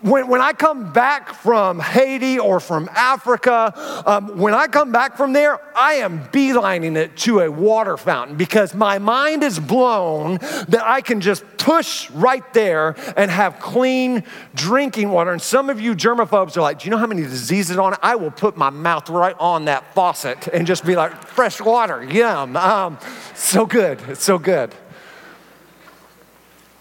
when, 0.06 0.28
when 0.28 0.40
I 0.40 0.54
come 0.54 0.94
back 0.94 1.34
from 1.34 1.80
Haiti 1.80 2.38
or 2.38 2.60
from 2.60 2.88
Africa, 2.94 3.74
um, 4.06 4.38
when 4.38 4.54
I 4.54 4.68
come 4.68 4.92
back 4.92 5.18
from 5.18 5.34
there, 5.34 5.60
I 5.76 5.96
am 5.96 6.20
beelining 6.26 6.96
it 6.96 7.18
to 7.18 7.40
a 7.40 7.50
water 7.50 7.98
fountain 7.98 8.38
because 8.38 8.76
my 8.76 9.00
mind 9.00 9.42
is 9.44 9.60
blown 9.60 10.38
that 10.68 10.84
I 10.86 11.02
can 11.02 11.22
just 11.22 11.44
push 11.58 12.12
right 12.12 12.44
there 12.54 12.96
and 13.18 13.32
have 13.32 13.60
clean 13.60 14.24
drinking 14.54 15.10
water. 15.10 15.32
And 15.32 15.42
some 15.42 15.72
of 15.72 15.82
you 15.82 15.96
germaphobes 15.96 16.56
are 16.56 16.62
like, 16.62 16.80
do 16.80 16.86
you 16.86 16.92
know 16.92 16.98
how 16.98 17.08
many 17.08 17.24
diseases 17.24 17.78
on 17.78 17.94
it? 17.94 18.00
I 18.04 18.16
will 18.16 18.32
put 18.32 18.56
my 18.56 18.70
mouth 18.70 19.10
right 19.10 19.36
on 19.40 19.66
that 19.66 19.96
faucet 19.96 20.48
and 20.50 20.68
just 20.68 20.86
be 20.86 20.96
like, 20.96 21.14
fresh 21.26 21.60
water, 21.60 22.04
yum. 22.04 22.56
Um, 22.56 23.00
so 23.34 23.66
good, 23.66 24.00
it's 24.08 24.24
so 24.24 24.38
good. 24.38 24.72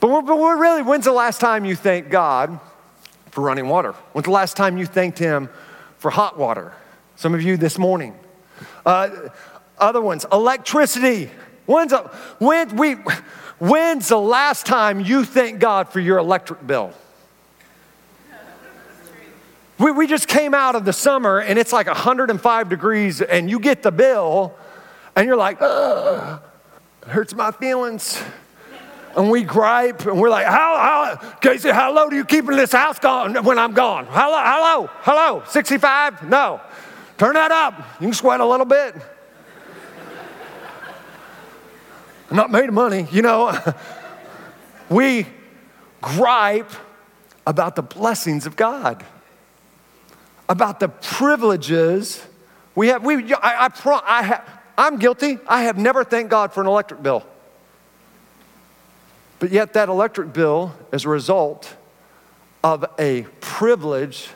But, 0.00 0.11
we're, 0.11 0.23
but 0.23 0.38
we're 0.38 0.61
really, 0.61 0.83
when's 0.83 1.07
the 1.07 1.12
last 1.12 1.40
time 1.40 1.64
you 1.64 1.75
thank 1.75 2.11
God 2.11 2.61
for 3.35 3.41
running 3.41 3.69
water? 3.69 3.93
When's 4.12 4.26
the 4.26 4.31
last 4.31 4.57
time 4.57 4.79
you 4.79 4.87
thanked 4.87 5.19
Him 5.19 5.49
for 5.99 6.09
hot 6.09 6.38
water? 6.38 6.73
Some 7.17 7.35
of 7.35 7.43
you 7.43 7.57
this 7.57 7.79
morning. 7.79 8.14
Uh, 8.87 9.29
other 9.76 10.00
ones, 10.00 10.25
electricity. 10.31 11.33
When's, 11.67 11.93
a, 11.93 12.03
when 12.38 12.76
we, 12.76 12.93
when's 13.59 14.07
the 14.07 14.21
last 14.21 14.67
time 14.67 15.00
you 15.00 15.25
thank 15.25 15.59
God 15.59 15.88
for 15.88 15.99
your 15.99 16.19
electric 16.19 16.64
bill? 16.64 16.93
We, 19.81 19.91
we 19.91 20.07
just 20.07 20.29
came 20.29 20.55
out 20.55 20.76
of 20.76 20.85
the 20.85 20.93
summer 20.93 21.41
and 21.41 21.59
it's 21.59 21.73
like 21.73 21.88
105 21.88 22.69
degrees, 22.69 23.21
and 23.21 23.50
you 23.50 23.59
get 23.59 23.83
the 23.83 23.91
bill 23.91 24.55
and 25.17 25.26
you're 25.26 25.37
like, 25.37 25.59
it 25.61 27.09
hurts 27.09 27.35
my 27.35 27.50
feelings 27.50 28.23
and 29.16 29.30
we 29.30 29.42
gripe 29.42 30.06
and 30.06 30.21
we're 30.21 30.30
like, 30.30 30.47
how, 30.47 31.16
how, 31.16 31.16
Casey, 31.40 31.71
how 31.71 31.92
low 31.92 32.11
do 32.11 32.16
you 32.16 32.25
keep 32.25 32.49
in 32.49 32.56
this 32.56 32.73
house 32.73 32.99
gone 32.99 33.44
when 33.44 33.59
I'm 33.59 33.73
gone? 33.73 34.06
How 34.06 34.30
low, 34.30 34.90
hello, 35.02 35.42
65? 35.47 36.28
No. 36.28 36.61
Turn 37.16 37.35
that 37.35 37.52
up. 37.52 37.78
You 38.00 38.09
can 38.09 38.14
sweat 38.14 38.40
a 38.40 38.47
little 38.47 38.66
bit. 38.66 38.94
I'm 42.30 42.37
not 42.37 42.50
made 42.50 42.68
of 42.68 42.75
money, 42.75 43.06
you 43.12 43.23
know. 43.23 43.56
we 44.88 45.26
gripe 46.00 46.71
about 47.47 47.76
the 47.76 47.83
blessings 47.83 48.47
of 48.47 48.56
God, 48.56 49.04
about 50.49 50.80
the 50.80 50.88
privileges 50.88 52.25
we 52.75 52.88
have. 52.88 53.04
We, 53.04 53.33
I, 53.35 53.66
I, 53.66 54.00
I 54.04 54.23
have, 54.23 54.50
I'm 54.76 54.99
guilty. 54.99 55.38
I 55.47 55.62
have 55.62 55.78
never 55.78 56.02
thanked 56.02 56.30
God 56.30 56.52
for 56.52 56.61
an 56.61 56.66
electric 56.66 57.02
bill. 57.02 57.25
But 59.44 59.52
yet, 59.52 59.74
that 59.74 59.90
electric 59.90 60.32
bill 60.32 60.74
is 60.90 61.04
a 61.04 61.10
result 61.10 61.76
of 62.62 62.82
a 62.98 63.26
privilege 63.42 64.30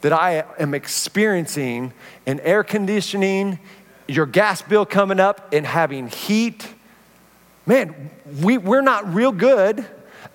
that 0.00 0.12
I 0.12 0.42
am 0.58 0.74
experiencing 0.74 1.92
in 2.26 2.40
air 2.40 2.64
conditioning, 2.64 3.60
your 4.08 4.26
gas 4.26 4.60
bill 4.60 4.84
coming 4.84 5.20
up, 5.20 5.52
and 5.54 5.64
having 5.64 6.08
heat. 6.08 6.66
Man, 7.66 8.10
we, 8.42 8.58
we're 8.58 8.80
not 8.80 9.14
real 9.14 9.30
good 9.30 9.86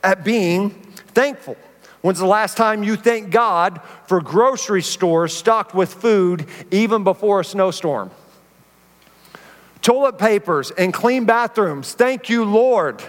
at 0.02 0.24
being 0.24 0.70
thankful. 0.70 1.58
When's 2.00 2.20
the 2.20 2.26
last 2.26 2.56
time 2.56 2.82
you 2.82 2.96
thank 2.96 3.30
God 3.30 3.82
for 4.08 4.22
grocery 4.22 4.84
stores 4.84 5.36
stocked 5.36 5.76
with 5.76 5.94
food 5.94 6.48
even 6.72 7.04
before 7.04 7.42
a 7.42 7.44
snowstorm? 7.44 8.10
Toilet 9.82 10.18
papers 10.18 10.72
and 10.72 10.94
clean 10.94 11.26
bathrooms. 11.26 11.94
Thank 11.94 12.30
you, 12.30 12.46
Lord 12.46 13.04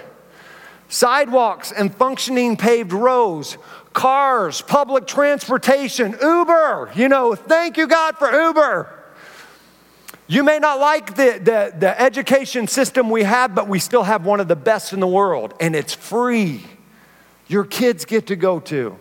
sidewalks 0.94 1.72
and 1.72 1.94
functioning 1.94 2.56
paved 2.56 2.92
roads, 2.92 3.58
cars, 3.92 4.60
public 4.62 5.06
transportation, 5.06 6.16
Uber. 6.22 6.92
You 6.94 7.08
know, 7.08 7.34
thank 7.34 7.76
you, 7.76 7.86
God, 7.86 8.16
for 8.16 8.30
Uber. 8.30 8.88
You 10.26 10.42
may 10.42 10.58
not 10.58 10.80
like 10.80 11.16
the, 11.16 11.38
the, 11.42 11.74
the, 11.78 12.00
education 12.00 12.66
system 12.66 13.10
we 13.10 13.24
have, 13.24 13.54
but 13.54 13.68
we 13.68 13.78
still 13.78 14.04
have 14.04 14.24
one 14.24 14.40
of 14.40 14.48
the 14.48 14.56
best 14.56 14.94
in 14.94 15.00
the 15.00 15.06
world, 15.06 15.52
and 15.60 15.76
it's 15.76 15.92
free. 15.92 16.64
Your 17.46 17.64
kids 17.64 18.06
get 18.06 18.28
to 18.28 18.36
go 18.36 18.58
to 18.60 18.96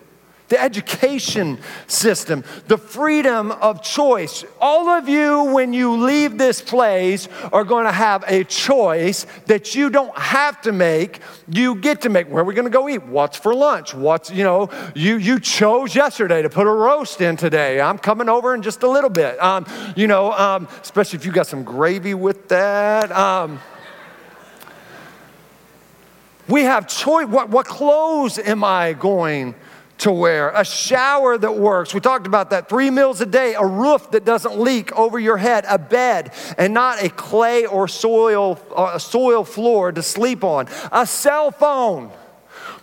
the 0.49 0.61
education 0.61 1.57
system, 1.87 2.43
the 2.67 2.77
freedom 2.77 3.51
of 3.51 3.81
choice. 3.81 4.43
All 4.59 4.89
of 4.89 5.07
you, 5.07 5.45
when 5.45 5.73
you 5.73 5.95
leave 6.03 6.37
this 6.37 6.61
place, 6.61 7.27
are 7.51 7.63
going 7.63 7.85
to 7.85 7.91
have 7.91 8.23
a 8.27 8.43
choice 8.43 9.25
that 9.47 9.73
you 9.73 9.89
don't 9.89 10.15
have 10.17 10.61
to 10.61 10.71
make. 10.71 11.19
You 11.47 11.75
get 11.75 12.01
to 12.01 12.09
make. 12.09 12.27
Where 12.27 12.43
are 12.43 12.45
we 12.45 12.53
going 12.53 12.65
to 12.65 12.71
go 12.71 12.89
eat? 12.89 13.03
What's 13.03 13.37
for 13.37 13.55
lunch? 13.55 13.93
What's, 13.93 14.31
you 14.31 14.43
know, 14.43 14.69
you, 14.95 15.17
you 15.17 15.39
chose 15.39 15.95
yesterday 15.95 16.41
to 16.41 16.49
put 16.49 16.67
a 16.67 16.71
roast 16.71 17.21
in 17.21 17.35
today. 17.35 17.81
I'm 17.81 17.97
coming 17.97 18.29
over 18.29 18.53
in 18.53 18.61
just 18.61 18.83
a 18.83 18.89
little 18.89 19.09
bit. 19.09 19.41
Um, 19.41 19.65
you 19.95 20.07
know, 20.07 20.31
um, 20.33 20.67
especially 20.81 21.17
if 21.17 21.25
you 21.25 21.31
got 21.31 21.47
some 21.47 21.63
gravy 21.63 22.13
with 22.13 22.49
that. 22.49 23.11
Um, 23.11 23.59
we 26.47 26.63
have 26.63 26.87
choice. 26.87 27.27
What, 27.27 27.49
what 27.49 27.65
clothes 27.65 28.37
am 28.37 28.63
I 28.63 28.93
going 28.93 29.55
to 30.03 30.11
wear, 30.11 30.49
a 30.49 30.65
shower 30.65 31.37
that 31.37 31.55
works. 31.55 31.93
We 31.93 32.01
talked 32.01 32.27
about 32.27 32.49
that. 32.49 32.67
Three 32.67 32.89
meals 32.89 33.21
a 33.21 33.25
day, 33.25 33.55
a 33.55 33.65
roof 33.65 34.11
that 34.11 34.25
doesn't 34.25 34.59
leak 34.59 34.91
over 34.97 35.17
your 35.17 35.37
head, 35.37 35.63
a 35.67 35.77
bed, 35.77 36.33
and 36.57 36.73
not 36.73 37.01
a 37.01 37.09
clay 37.09 37.65
or 37.65 37.87
soil, 37.87 38.59
uh, 38.75 38.91
a 38.95 38.99
soil 38.99 39.45
floor 39.45 39.93
to 39.93 40.03
sleep 40.03 40.43
on, 40.43 40.67
a 40.91 41.07
cell 41.07 41.51
phone. 41.51 42.11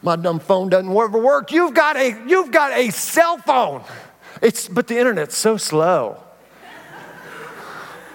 My 0.02 0.16
dumb 0.16 0.40
phone 0.40 0.70
doesn't 0.70 0.90
ever 0.90 1.20
work. 1.20 1.52
You've 1.52 1.74
got 1.74 1.96
a, 1.98 2.18
you've 2.26 2.50
got 2.50 2.72
a 2.72 2.88
cell 2.88 3.36
phone. 3.36 3.84
It's, 4.40 4.66
but 4.66 4.86
the 4.86 4.98
internet's 4.98 5.36
so 5.36 5.58
slow. 5.58 6.22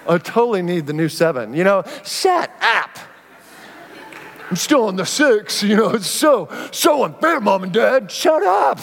I 0.08 0.18
totally 0.18 0.62
need 0.62 0.86
the 0.86 0.92
new 0.92 1.08
seven. 1.08 1.54
You 1.54 1.62
know, 1.62 1.84
shut 2.04 2.50
up. 2.60 2.98
I'm 4.48 4.56
still 4.56 4.84
on 4.84 4.96
the 4.96 5.06
six. 5.06 5.62
You 5.62 5.76
know, 5.76 5.90
it's 5.90 6.06
so, 6.06 6.48
so 6.72 7.04
unfair, 7.04 7.40
mom 7.40 7.64
and 7.64 7.72
dad. 7.72 8.10
Shut 8.10 8.42
up. 8.42 8.80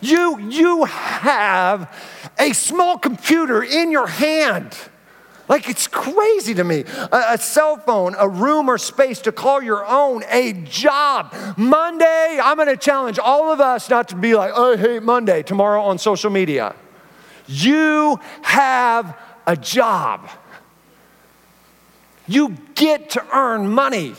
You, 0.00 0.38
you 0.38 0.84
have 0.84 1.94
a 2.38 2.52
small 2.52 2.98
computer 2.98 3.62
in 3.62 3.90
your 3.90 4.06
hand. 4.06 4.76
Like 5.48 5.68
it's 5.68 5.88
crazy 5.88 6.54
to 6.54 6.62
me. 6.62 6.84
A, 7.10 7.24
a, 7.30 7.38
cell 7.38 7.76
phone, 7.76 8.14
a 8.16 8.28
room 8.28 8.68
or 8.70 8.78
space 8.78 9.20
to 9.22 9.32
call 9.32 9.60
your 9.60 9.84
own, 9.84 10.22
a 10.30 10.52
job. 10.52 11.34
Monday, 11.56 12.38
I'm 12.40 12.56
gonna 12.56 12.76
challenge 12.76 13.18
all 13.18 13.52
of 13.52 13.60
us 13.60 13.90
not 13.90 14.08
to 14.10 14.16
be 14.16 14.36
like, 14.36 14.52
I 14.54 14.76
hate 14.76 15.02
Monday 15.02 15.42
tomorrow 15.42 15.82
on 15.82 15.98
social 15.98 16.30
media. 16.30 16.76
You 17.48 18.20
have 18.42 19.18
a 19.44 19.56
job. 19.56 20.30
You 22.30 22.56
get 22.76 23.10
to 23.10 23.36
earn 23.36 23.66
money, 23.66 24.14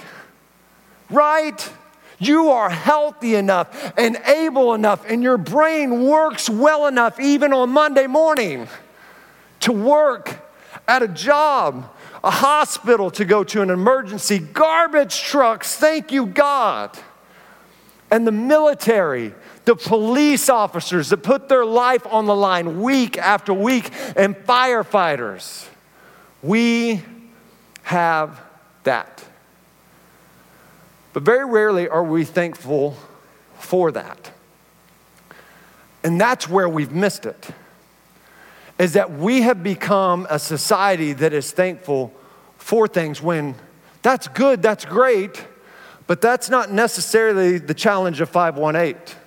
right? 1.09 1.71
You 2.19 2.49
are 2.49 2.69
healthy 2.69 3.35
enough 3.35 3.93
and 3.97 4.17
able 4.27 4.73
enough, 4.73 5.05
and 5.07 5.23
your 5.23 5.37
brain 5.37 6.03
works 6.03 6.49
well 6.49 6.87
enough, 6.87 7.21
even 7.21 7.53
on 7.53 7.69
Monday 7.69 8.07
morning, 8.07 8.67
to 9.61 9.71
work 9.71 10.45
at 10.89 11.01
a 11.01 11.07
job, 11.07 11.89
a 12.21 12.31
hospital 12.31 13.11
to 13.11 13.23
go 13.23 13.45
to, 13.45 13.61
an 13.61 13.69
emergency, 13.69 14.39
garbage 14.39 15.21
trucks, 15.21 15.77
thank 15.77 16.11
you, 16.11 16.25
God. 16.25 16.99
And 18.11 18.27
the 18.27 18.33
military, 18.33 19.33
the 19.63 19.77
police 19.77 20.49
officers 20.49 21.11
that 21.11 21.23
put 21.23 21.47
their 21.47 21.63
life 21.63 22.05
on 22.07 22.25
the 22.25 22.35
line 22.35 22.81
week 22.81 23.17
after 23.17 23.53
week, 23.53 23.89
and 24.17 24.35
firefighters. 24.35 25.65
We 26.43 27.03
have 27.91 28.41
that. 28.83 29.21
But 31.11 31.23
very 31.23 31.45
rarely 31.45 31.89
are 31.89 32.03
we 32.05 32.23
thankful 32.23 32.95
for 33.59 33.91
that. 33.91 34.31
And 36.01 36.19
that's 36.19 36.47
where 36.47 36.69
we've 36.69 36.93
missed 36.93 37.25
it. 37.25 37.49
Is 38.79 38.93
that 38.93 39.11
we 39.11 39.41
have 39.41 39.61
become 39.61 40.25
a 40.29 40.39
society 40.39 41.11
that 41.13 41.33
is 41.33 41.51
thankful 41.51 42.13
for 42.57 42.87
things 42.87 43.21
when 43.21 43.55
that's 44.03 44.29
good, 44.29 44.61
that's 44.61 44.85
great, 44.85 45.45
but 46.07 46.21
that's 46.21 46.49
not 46.49 46.71
necessarily 46.71 47.57
the 47.57 47.73
challenge 47.73 48.21
of 48.21 48.29
518. 48.29 49.17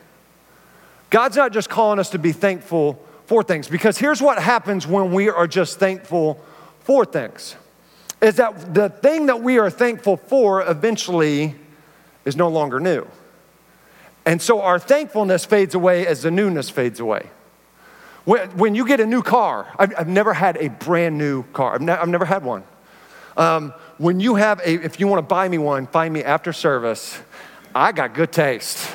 God's 1.11 1.37
not 1.37 1.53
just 1.53 1.69
calling 1.69 1.99
us 1.99 2.09
to 2.11 2.19
be 2.19 2.33
thankful 2.33 3.05
for 3.27 3.43
things, 3.43 3.69
because 3.69 3.99
here's 3.99 4.23
what 4.23 4.43
happens 4.43 4.87
when 4.87 5.13
we 5.13 5.29
are 5.29 5.47
just 5.47 5.79
thankful 5.79 6.43
for 6.81 7.05
things 7.05 7.57
is 8.21 8.37
that 8.37 8.75
the 8.75 8.89
thing 8.89 9.27
that 9.27 9.43
we 9.43 9.59
are 9.59 9.71
thankful 9.71 10.17
for 10.17 10.63
eventually 10.63 11.55
is 12.25 12.37
no 12.37 12.49
longer 12.49 12.81
new. 12.81 13.07
And 14.27 14.41
so 14.41 14.63
our 14.63 14.79
thankfulness 14.79 15.45
fades 15.45 15.75
away 15.75 16.07
as 16.07 16.23
the 16.23 16.31
newness 16.31 16.71
fades 16.71 17.01
away. 17.01 17.29
When, 18.25 18.49
when 18.57 18.75
you 18.75 18.87
get 18.87 19.01
a 19.01 19.07
new 19.07 19.23
car, 19.23 19.71
I've, 19.79 19.93
I've 19.99 20.09
never 20.09 20.33
had 20.33 20.57
a 20.57 20.69
brand 20.69 21.19
new 21.19 21.43
car, 21.53 21.75
I've, 21.75 21.83
ne- 21.83 21.93
I've 21.93 22.09
never 22.09 22.25
had 22.25 22.43
one. 22.43 22.65
Um, 23.37 23.75
when 23.99 24.21
you 24.21 24.37
have 24.37 24.61
a, 24.61 24.73
if 24.73 24.99
you 24.99 25.07
want 25.07 25.19
to 25.19 25.27
buy 25.27 25.49
me 25.49 25.59
one, 25.59 25.87
find 25.87 26.13
me 26.15 26.23
after 26.23 26.53
service. 26.53 27.21
I 27.75 27.93
got 27.93 28.15
good 28.15 28.33
taste. 28.33 28.89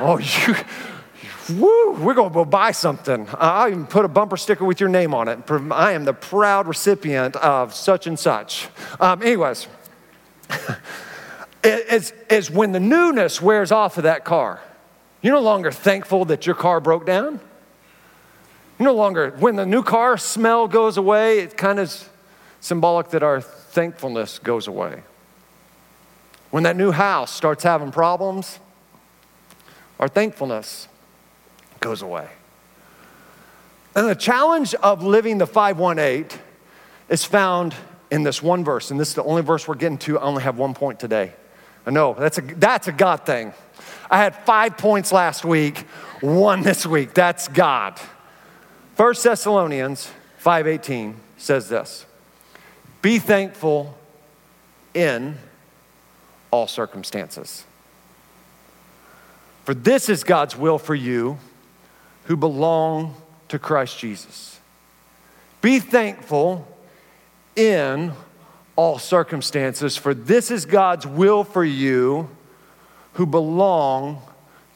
oh, 0.00 0.18
you, 0.46 0.56
Woo, 1.50 1.92
we're 1.92 2.14
going 2.14 2.30
to 2.30 2.34
go 2.34 2.44
buy 2.46 2.70
something. 2.70 3.28
I'll 3.34 3.68
even 3.68 3.86
put 3.86 4.06
a 4.06 4.08
bumper 4.08 4.38
sticker 4.38 4.64
with 4.64 4.80
your 4.80 4.88
name 4.88 5.12
on 5.12 5.28
it. 5.28 5.38
I 5.70 5.92
am 5.92 6.06
the 6.06 6.14
proud 6.14 6.66
recipient 6.66 7.36
of 7.36 7.74
such 7.74 8.06
and 8.06 8.18
such. 8.18 8.68
Um, 8.98 9.20
anyways, 9.20 9.66
it's, 11.64 12.14
it's 12.30 12.48
when 12.48 12.72
the 12.72 12.80
newness 12.80 13.42
wears 13.42 13.72
off 13.72 13.98
of 13.98 14.04
that 14.04 14.24
car. 14.24 14.62
You're 15.20 15.34
no 15.34 15.42
longer 15.42 15.70
thankful 15.70 16.24
that 16.26 16.46
your 16.46 16.56
car 16.56 16.80
broke 16.80 17.04
down. 17.04 17.40
You're 18.78 18.88
no 18.88 18.94
longer, 18.94 19.32
when 19.38 19.56
the 19.56 19.66
new 19.66 19.82
car 19.82 20.16
smell 20.16 20.66
goes 20.66 20.96
away, 20.96 21.40
it's 21.40 21.54
kind 21.54 21.78
of 21.78 22.10
symbolic 22.60 23.10
that 23.10 23.22
our 23.22 23.42
thankfulness 23.42 24.38
goes 24.38 24.66
away. 24.66 25.02
When 26.50 26.62
that 26.62 26.76
new 26.76 26.90
house 26.90 27.30
starts 27.30 27.64
having 27.64 27.92
problems, 27.92 28.58
our 30.00 30.08
thankfulness 30.08 30.88
goes 31.84 32.00
away. 32.00 32.26
And 33.94 34.08
the 34.08 34.14
challenge 34.14 34.74
of 34.76 35.02
living 35.02 35.36
the 35.36 35.46
518 35.46 36.40
is 37.10 37.24
found 37.24 37.74
in 38.10 38.22
this 38.22 38.42
one 38.42 38.64
verse, 38.64 38.90
and 38.90 38.98
this 38.98 39.10
is 39.10 39.14
the 39.14 39.22
only 39.22 39.42
verse 39.42 39.68
we're 39.68 39.74
getting 39.74 39.98
to. 39.98 40.18
I 40.18 40.22
only 40.22 40.42
have 40.42 40.56
one 40.56 40.72
point 40.72 40.98
today. 40.98 41.34
I 41.86 41.90
know 41.90 42.14
that's 42.14 42.38
a, 42.38 42.40
that's 42.40 42.88
a 42.88 42.92
God 42.92 43.26
thing. 43.26 43.52
I 44.10 44.16
had 44.16 44.34
five 44.34 44.78
points 44.78 45.12
last 45.12 45.44
week, 45.44 45.80
one 46.22 46.62
this 46.62 46.86
week. 46.86 47.12
That's 47.12 47.48
God. 47.48 48.00
1 48.96 49.14
Thessalonians 49.22 50.10
5:18 50.42 51.16
says 51.36 51.68
this. 51.68 52.06
Be 53.02 53.18
thankful 53.18 53.94
in 54.94 55.36
all 56.50 56.66
circumstances. 56.66 57.64
For 59.64 59.74
this 59.74 60.08
is 60.08 60.24
God's 60.24 60.56
will 60.56 60.78
for 60.78 60.94
you 60.94 61.38
who 62.24 62.36
belong 62.36 63.14
to 63.48 63.58
Christ 63.58 63.98
Jesus. 63.98 64.58
Be 65.60 65.78
thankful 65.78 66.66
in 67.56 68.12
all 68.76 68.98
circumstances, 68.98 69.96
for 69.96 70.14
this 70.14 70.50
is 70.50 70.66
God's 70.66 71.06
will 71.06 71.44
for 71.44 71.64
you 71.64 72.28
who 73.14 73.26
belong 73.26 74.20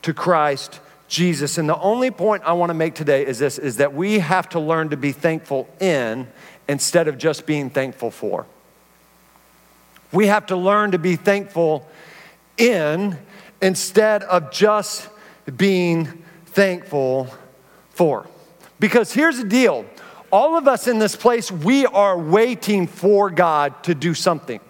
to 0.02 0.14
Christ 0.14 0.80
Jesus. 1.08 1.58
And 1.58 1.68
the 1.68 1.78
only 1.78 2.10
point 2.10 2.44
I 2.44 2.52
want 2.52 2.70
to 2.70 2.74
make 2.74 2.94
today 2.94 3.26
is 3.26 3.38
this 3.38 3.58
is 3.58 3.78
that 3.78 3.94
we 3.94 4.20
have 4.20 4.48
to 4.50 4.60
learn 4.60 4.90
to 4.90 4.96
be 4.96 5.12
thankful 5.12 5.68
in 5.80 6.28
instead 6.68 7.08
of 7.08 7.18
just 7.18 7.46
being 7.46 7.70
thankful 7.70 8.10
for. 8.10 8.46
We 10.12 10.28
have 10.28 10.46
to 10.46 10.56
learn 10.56 10.92
to 10.92 10.98
be 10.98 11.16
thankful 11.16 11.88
in 12.56 13.18
instead 13.60 14.22
of 14.22 14.50
just 14.52 15.08
being 15.56 16.22
thankful 16.48 17.28
for. 17.90 18.26
Because 18.80 19.12
here's 19.12 19.38
the 19.38 19.44
deal 19.44 19.84
all 20.30 20.58
of 20.58 20.68
us 20.68 20.86
in 20.88 20.98
this 20.98 21.16
place, 21.16 21.50
we 21.50 21.86
are 21.86 22.18
waiting 22.18 22.86
for 22.86 23.30
God 23.30 23.82
to 23.84 23.94
do 23.94 24.12
something. 24.14 24.60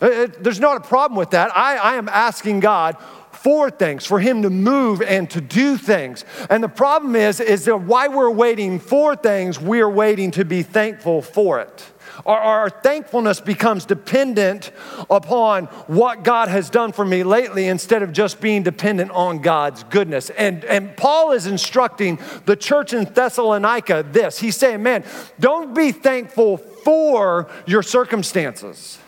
Uh, 0.00 0.06
uh, 0.06 0.26
there's 0.40 0.60
not 0.60 0.76
a 0.76 0.80
problem 0.80 1.16
with 1.16 1.30
that. 1.30 1.56
I, 1.56 1.76
I 1.76 1.94
am 1.96 2.08
asking 2.08 2.60
God 2.60 2.96
for 3.36 3.70
things, 3.70 4.04
for 4.04 4.18
him 4.18 4.42
to 4.42 4.50
move 4.50 5.02
and 5.02 5.30
to 5.30 5.40
do 5.40 5.76
things. 5.76 6.24
And 6.50 6.62
the 6.62 6.68
problem 6.68 7.16
is, 7.16 7.40
is 7.40 7.64
that 7.66 7.76
why 7.82 8.08
we're 8.08 8.30
waiting 8.30 8.78
for 8.78 9.16
things, 9.16 9.60
we're 9.60 9.88
waiting 9.88 10.30
to 10.32 10.44
be 10.44 10.62
thankful 10.62 11.22
for 11.22 11.60
it. 11.60 11.92
Our, 12.24 12.40
our, 12.40 12.70
thankfulness 12.70 13.40
becomes 13.40 13.84
dependent 13.84 14.70
upon 15.10 15.66
what 15.86 16.22
God 16.22 16.48
has 16.48 16.70
done 16.70 16.92
for 16.92 17.04
me 17.04 17.24
lately 17.24 17.66
instead 17.66 18.02
of 18.02 18.12
just 18.12 18.40
being 18.40 18.62
dependent 18.62 19.10
on 19.10 19.40
God's 19.40 19.82
goodness. 19.84 20.30
And, 20.30 20.64
and 20.64 20.96
Paul 20.96 21.32
is 21.32 21.46
instructing 21.46 22.18
the 22.46 22.56
church 22.56 22.94
in 22.94 23.04
Thessalonica 23.04 24.06
this. 24.10 24.38
He's 24.38 24.56
saying, 24.56 24.82
man, 24.82 25.04
don't 25.38 25.74
be 25.74 25.92
thankful 25.92 26.56
for 26.56 27.50
your 27.66 27.82
circumstances, 27.82 28.98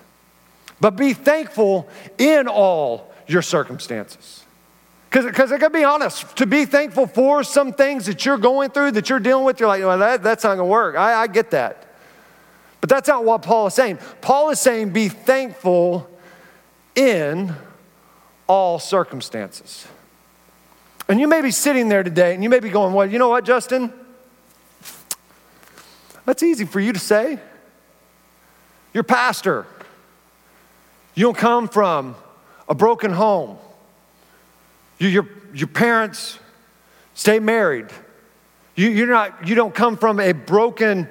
but 0.80 0.90
be 0.90 1.14
thankful 1.14 1.88
in 2.18 2.46
all 2.46 3.07
your 3.28 3.42
circumstances. 3.42 4.42
Because 5.10 5.52
I 5.52 5.58
gotta 5.58 5.70
be 5.70 5.84
honest, 5.84 6.36
to 6.36 6.46
be 6.46 6.64
thankful 6.64 7.06
for 7.06 7.42
some 7.42 7.72
things 7.72 8.06
that 8.06 8.26
you're 8.26 8.36
going 8.36 8.70
through, 8.70 8.92
that 8.92 9.08
you're 9.08 9.20
dealing 9.20 9.44
with, 9.44 9.58
you're 9.60 9.68
like, 9.68 9.82
well, 9.82 9.98
that, 9.98 10.22
that's 10.22 10.44
not 10.44 10.56
gonna 10.56 10.66
work. 10.66 10.96
I, 10.96 11.22
I 11.22 11.26
get 11.28 11.50
that. 11.52 11.86
But 12.80 12.90
that's 12.90 13.08
not 13.08 13.24
what 13.24 13.42
Paul 13.42 13.68
is 13.68 13.74
saying. 13.74 13.98
Paul 14.20 14.50
is 14.50 14.60
saying, 14.60 14.90
be 14.90 15.08
thankful 15.08 16.08
in 16.94 17.54
all 18.46 18.78
circumstances. 18.78 19.86
And 21.08 21.18
you 21.18 21.26
may 21.26 21.40
be 21.40 21.50
sitting 21.50 21.88
there 21.88 22.02
today 22.02 22.34
and 22.34 22.42
you 22.42 22.50
may 22.50 22.60
be 22.60 22.68
going, 22.68 22.92
well, 22.92 23.06
you 23.06 23.18
know 23.18 23.30
what, 23.30 23.44
Justin? 23.44 23.92
That's 26.26 26.42
easy 26.42 26.66
for 26.66 26.80
you 26.80 26.92
to 26.92 26.98
say. 26.98 27.38
You're 28.92 29.04
pastor. 29.04 29.66
You 31.14 31.24
don't 31.24 31.36
come 31.36 31.68
from 31.68 32.14
a 32.68 32.74
broken 32.74 33.10
home. 33.12 33.58
You, 34.98 35.08
your, 35.08 35.28
your 35.54 35.68
parents 35.68 36.38
stay 37.14 37.38
married. 37.38 37.86
You, 38.76 38.90
you're 38.90 39.06
not, 39.08 39.48
you 39.48 39.54
don't 39.54 39.74
come 39.74 39.96
from 39.96 40.20
a 40.20 40.32
broken 40.32 41.08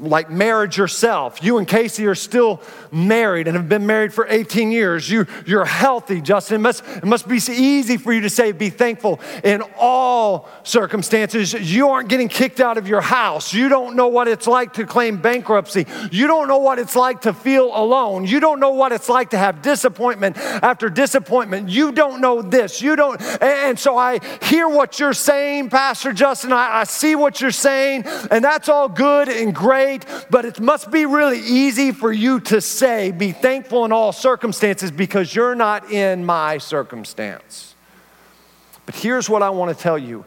like 0.00 0.30
marriage 0.30 0.76
yourself. 0.76 1.42
You 1.42 1.58
and 1.58 1.66
Casey 1.66 2.06
are 2.06 2.14
still 2.14 2.60
married 2.92 3.48
and 3.48 3.56
have 3.56 3.68
been 3.68 3.86
married 3.86 4.12
for 4.12 4.26
18 4.28 4.70
years. 4.70 5.08
You, 5.08 5.26
you're 5.46 5.64
healthy, 5.64 6.20
Justin. 6.20 6.56
It 6.56 6.58
must, 6.60 6.84
it 6.86 7.04
must 7.04 7.28
be 7.28 7.36
easy 7.36 7.96
for 7.96 8.12
you 8.12 8.22
to 8.22 8.30
say, 8.30 8.52
be 8.52 8.70
thankful 8.70 9.20
in 9.44 9.62
all 9.78 10.48
circumstances. 10.62 11.52
You 11.52 11.88
aren't 11.88 12.08
getting 12.08 12.28
kicked 12.28 12.60
out 12.60 12.78
of 12.78 12.88
your 12.88 13.00
house. 13.00 13.54
You 13.54 13.68
don't 13.68 13.96
know 13.96 14.08
what 14.08 14.28
it's 14.28 14.46
like 14.46 14.74
to 14.74 14.86
claim 14.86 15.16
bankruptcy. 15.16 15.86
You 16.10 16.26
don't 16.26 16.48
know 16.48 16.58
what 16.58 16.78
it's 16.78 16.96
like 16.96 17.22
to 17.22 17.32
feel 17.32 17.70
alone. 17.74 18.26
You 18.26 18.40
don't 18.40 18.60
know 18.60 18.70
what 18.70 18.92
it's 18.92 19.08
like 19.08 19.30
to 19.30 19.38
have 19.38 19.62
disappointment 19.62 20.36
after 20.36 20.88
disappointment. 20.88 21.68
You 21.68 21.92
don't 21.92 22.20
know 22.20 22.42
this. 22.42 22.82
You 22.82 22.96
don't. 22.96 23.20
And 23.42 23.78
so 23.78 23.96
I 23.96 24.20
hear 24.42 24.68
what 24.68 24.98
you're 24.98 25.12
saying, 25.12 25.70
Pastor 25.70 26.12
Justin. 26.12 26.52
I, 26.52 26.80
I 26.80 26.84
see 26.84 27.14
what 27.14 27.40
you're 27.40 27.50
saying, 27.50 28.04
and 28.30 28.44
that's 28.44 28.68
all 28.68 28.88
good 28.88 29.28
and 29.28 29.54
great 29.54 29.85
great, 29.86 30.26
but 30.30 30.44
it 30.44 30.60
must 30.60 30.90
be 30.90 31.06
really 31.06 31.38
easy 31.40 31.92
for 31.92 32.12
you 32.12 32.40
to 32.40 32.60
say, 32.60 33.12
be 33.12 33.32
thankful 33.32 33.84
in 33.84 33.92
all 33.92 34.12
circumstances 34.12 34.90
because 34.90 35.34
you're 35.34 35.54
not 35.54 35.90
in 35.90 36.24
my 36.24 36.58
circumstance. 36.58 37.74
But 38.84 38.96
here's 38.96 39.28
what 39.28 39.42
I 39.42 39.50
want 39.50 39.76
to 39.76 39.82
tell 39.82 39.98
you. 39.98 40.24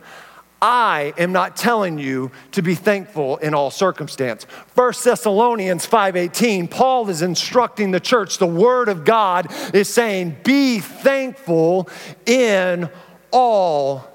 I 0.61 1.13
am 1.17 1.31
not 1.31 1.55
telling 1.55 1.99
you 1.99 2.31
to 2.51 2.61
be 2.61 2.75
thankful 2.75 3.37
in 3.37 3.53
all 3.53 3.71
circumstance. 3.71 4.43
1 4.75 5.03
Thessalonians 5.05 5.85
5:18, 5.85 6.67
Paul 6.67 7.09
is 7.09 7.21
instructing 7.21 7.91
the 7.91 8.01
church. 8.01 8.39
The 8.39 8.45
word 8.45 8.89
of 8.89 9.05
God 9.05 9.47
is 9.73 9.87
saying, 9.87 10.35
"Be 10.43 10.79
thankful 10.79 11.87
in 12.25 12.89
all 13.31 14.05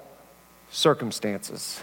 circumstances." 0.71 1.81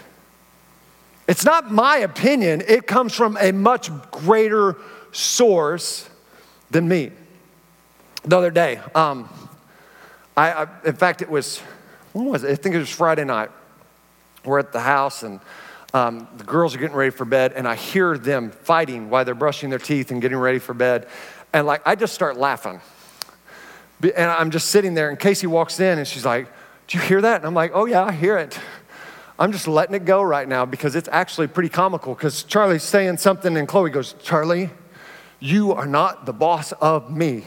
It's 1.28 1.44
not 1.44 1.70
my 1.70 1.98
opinion, 1.98 2.62
it 2.66 2.86
comes 2.86 3.14
from 3.14 3.38
a 3.40 3.52
much 3.52 3.90
greater 4.10 4.76
source 5.12 6.08
than 6.70 6.88
me. 6.88 7.12
The 8.24 8.36
other 8.36 8.50
day, 8.50 8.80
um, 8.94 9.28
I, 10.36 10.52
I, 10.52 10.66
in 10.84 10.94
fact, 10.94 11.22
it 11.22 11.28
was, 11.28 11.58
when 12.12 12.26
was 12.26 12.44
it? 12.44 12.50
I 12.50 12.54
think 12.54 12.74
it 12.74 12.78
was 12.78 12.90
Friday 12.90 13.24
night. 13.24 13.50
We're 14.44 14.58
at 14.58 14.72
the 14.72 14.80
house 14.80 15.22
and 15.22 15.40
um, 15.94 16.26
the 16.38 16.44
girls 16.44 16.74
are 16.74 16.78
getting 16.78 16.96
ready 16.96 17.10
for 17.10 17.26
bed, 17.26 17.52
and 17.52 17.68
I 17.68 17.74
hear 17.74 18.16
them 18.16 18.50
fighting 18.50 19.10
while 19.10 19.24
they're 19.26 19.34
brushing 19.34 19.68
their 19.68 19.78
teeth 19.78 20.10
and 20.10 20.22
getting 20.22 20.38
ready 20.38 20.58
for 20.58 20.72
bed. 20.72 21.06
And 21.52 21.66
like, 21.66 21.82
I 21.84 21.96
just 21.96 22.14
start 22.14 22.38
laughing. 22.38 22.80
And 24.02 24.30
I'm 24.30 24.50
just 24.50 24.70
sitting 24.70 24.94
there, 24.94 25.10
and 25.10 25.18
Casey 25.18 25.46
walks 25.46 25.78
in 25.80 25.98
and 25.98 26.08
she's 26.08 26.24
like, 26.24 26.46
Do 26.88 26.98
you 26.98 27.04
hear 27.04 27.20
that? 27.20 27.36
And 27.36 27.44
I'm 27.44 27.54
like, 27.54 27.72
Oh, 27.74 27.84
yeah, 27.84 28.04
I 28.04 28.12
hear 28.12 28.38
it. 28.38 28.58
I'm 29.38 29.52
just 29.52 29.66
letting 29.66 29.94
it 29.94 30.04
go 30.04 30.22
right 30.22 30.46
now 30.46 30.66
because 30.66 30.94
it's 30.94 31.08
actually 31.10 31.46
pretty 31.46 31.68
comical. 31.68 32.14
Because 32.14 32.42
Charlie's 32.44 32.82
saying 32.82 33.16
something, 33.16 33.56
and 33.56 33.66
Chloe 33.66 33.90
goes, 33.90 34.14
Charlie, 34.22 34.70
you 35.40 35.72
are 35.72 35.86
not 35.86 36.26
the 36.26 36.32
boss 36.32 36.72
of 36.72 37.10
me. 37.10 37.44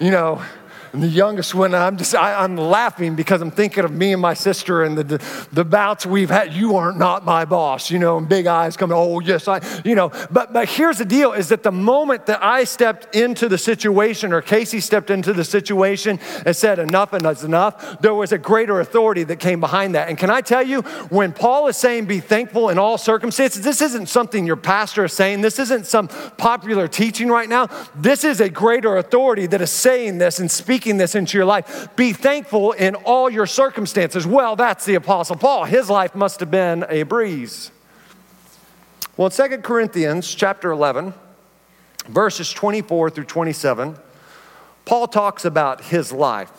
You 0.00 0.10
know, 0.10 0.42
and 0.92 1.02
the 1.02 1.08
youngest 1.08 1.54
one, 1.54 1.74
I'm 1.74 1.96
just, 1.96 2.14
I, 2.14 2.44
am 2.44 2.56
laughing 2.56 3.16
because 3.16 3.42
I'm 3.42 3.50
thinking 3.50 3.84
of 3.84 3.92
me 3.92 4.12
and 4.12 4.22
my 4.22 4.34
sister 4.34 4.84
and 4.84 4.96
the, 4.96 5.04
the, 5.04 5.46
the, 5.52 5.64
bouts 5.64 6.06
we've 6.06 6.30
had. 6.30 6.54
You 6.54 6.76
are 6.76 6.92
not 6.92 7.24
my 7.24 7.44
boss, 7.44 7.90
you 7.90 7.98
know, 7.98 8.18
and 8.18 8.28
big 8.28 8.46
eyes 8.46 8.76
coming, 8.76 8.96
oh, 8.96 9.20
yes, 9.20 9.48
I, 9.48 9.60
you 9.84 9.94
know. 9.94 10.10
But, 10.30 10.52
but 10.52 10.68
here's 10.68 10.98
the 10.98 11.04
deal 11.04 11.32
is 11.32 11.48
that 11.48 11.62
the 11.62 11.72
moment 11.72 12.26
that 12.26 12.42
I 12.42 12.64
stepped 12.64 13.14
into 13.14 13.48
the 13.48 13.58
situation 13.58 14.32
or 14.32 14.40
Casey 14.40 14.80
stepped 14.80 15.10
into 15.10 15.32
the 15.32 15.44
situation 15.44 16.20
and 16.44 16.54
said 16.54 16.78
enough 16.78 17.12
and 17.12 17.26
is 17.26 17.44
enough, 17.44 18.00
there 18.00 18.14
was 18.14 18.32
a 18.32 18.38
greater 18.38 18.80
authority 18.80 19.24
that 19.24 19.40
came 19.40 19.60
behind 19.60 19.94
that. 19.96 20.08
And 20.08 20.16
can 20.16 20.30
I 20.30 20.40
tell 20.40 20.62
you, 20.62 20.82
when 21.10 21.32
Paul 21.32 21.66
is 21.66 21.76
saying 21.76 22.06
be 22.06 22.20
thankful 22.20 22.68
in 22.68 22.78
all 22.78 22.96
circumstances, 22.96 23.62
this 23.62 23.82
isn't 23.82 24.08
something 24.08 24.46
your 24.46 24.56
pastor 24.56 25.04
is 25.04 25.12
saying. 25.12 25.40
This 25.40 25.58
isn't 25.58 25.86
some 25.86 26.08
popular 26.08 26.88
teaching 26.88 27.28
right 27.28 27.48
now. 27.48 27.66
This 27.94 28.24
is 28.24 28.40
a 28.40 28.48
greater 28.48 28.96
authority 28.96 29.46
that 29.46 29.60
is 29.60 29.70
saying 29.70 30.18
this 30.18 30.38
and 30.38 30.50
speaking 30.50 30.75
speaking 30.76 30.98
this 30.98 31.14
into 31.14 31.38
your 31.38 31.46
life. 31.46 31.88
Be 31.96 32.12
thankful 32.12 32.72
in 32.72 32.96
all 32.96 33.30
your 33.30 33.46
circumstances. 33.46 34.26
Well, 34.26 34.56
that's 34.56 34.84
the 34.84 34.96
Apostle 34.96 35.36
Paul. 35.36 35.64
His 35.64 35.88
life 35.88 36.14
must 36.14 36.38
have 36.40 36.50
been 36.50 36.84
a 36.90 37.04
breeze. 37.04 37.70
Well, 39.16 39.28
in 39.28 39.50
2 39.50 39.58
Corinthians 39.62 40.34
chapter 40.34 40.70
11, 40.70 41.14
verses 42.08 42.52
24 42.52 43.08
through 43.08 43.24
27, 43.24 43.96
Paul 44.84 45.08
talks 45.08 45.46
about 45.46 45.82
his 45.82 46.12
life. 46.12 46.52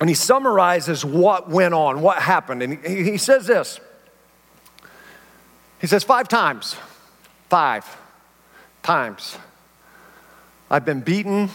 And 0.00 0.08
he 0.08 0.14
summarizes 0.14 1.04
what 1.04 1.50
went 1.50 1.74
on, 1.74 2.00
what 2.00 2.22
happened. 2.22 2.62
And 2.62 2.82
he, 2.82 3.04
he 3.04 3.18
says 3.18 3.46
this 3.46 3.80
He 5.78 5.86
says, 5.86 6.04
Five 6.04 6.26
times, 6.26 6.76
five 7.50 7.84
times, 8.82 9.36
I've 10.70 10.84
been 10.84 11.00
beaten 11.00 11.50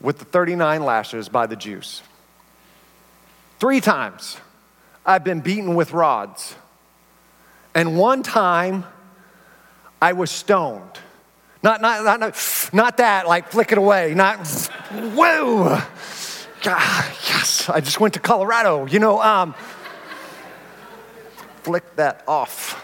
with 0.00 0.18
the 0.18 0.24
39 0.24 0.84
lashes 0.84 1.28
by 1.28 1.46
the 1.46 1.56
Jews. 1.56 2.02
Three 3.58 3.80
times, 3.80 4.38
I've 5.04 5.24
been 5.24 5.40
beaten 5.40 5.74
with 5.74 5.92
rods. 5.92 6.54
And 7.74 7.98
one 7.98 8.22
time, 8.22 8.84
I 10.00 10.12
was 10.12 10.30
stoned. 10.30 10.98
Not, 11.62 11.80
not, 11.80 12.20
not, 12.20 12.70
not 12.72 12.96
that, 12.98 13.26
like 13.26 13.48
flick 13.48 13.72
it 13.72 13.78
away, 13.78 14.14
not, 14.14 14.46
whoa. 15.14 15.82
God, 16.62 17.04
yes, 17.28 17.68
I 17.68 17.80
just 17.80 18.00
went 18.00 18.14
to 18.14 18.20
Colorado, 18.20 18.86
you 18.86 18.98
know, 18.98 19.20
um, 19.20 19.54
flick 21.62 21.96
that 21.96 22.24
off. 22.28 22.82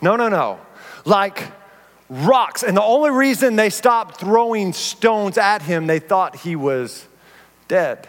No, 0.00 0.16
no, 0.16 0.28
no. 0.28 0.60
Like 1.04 1.52
rocks. 2.08 2.62
And 2.62 2.76
the 2.76 2.82
only 2.82 3.10
reason 3.10 3.56
they 3.56 3.70
stopped 3.70 4.20
throwing 4.20 4.72
stones 4.72 5.38
at 5.38 5.62
him, 5.62 5.86
they 5.86 5.98
thought 5.98 6.36
he 6.36 6.56
was 6.56 7.06
dead. 7.68 8.08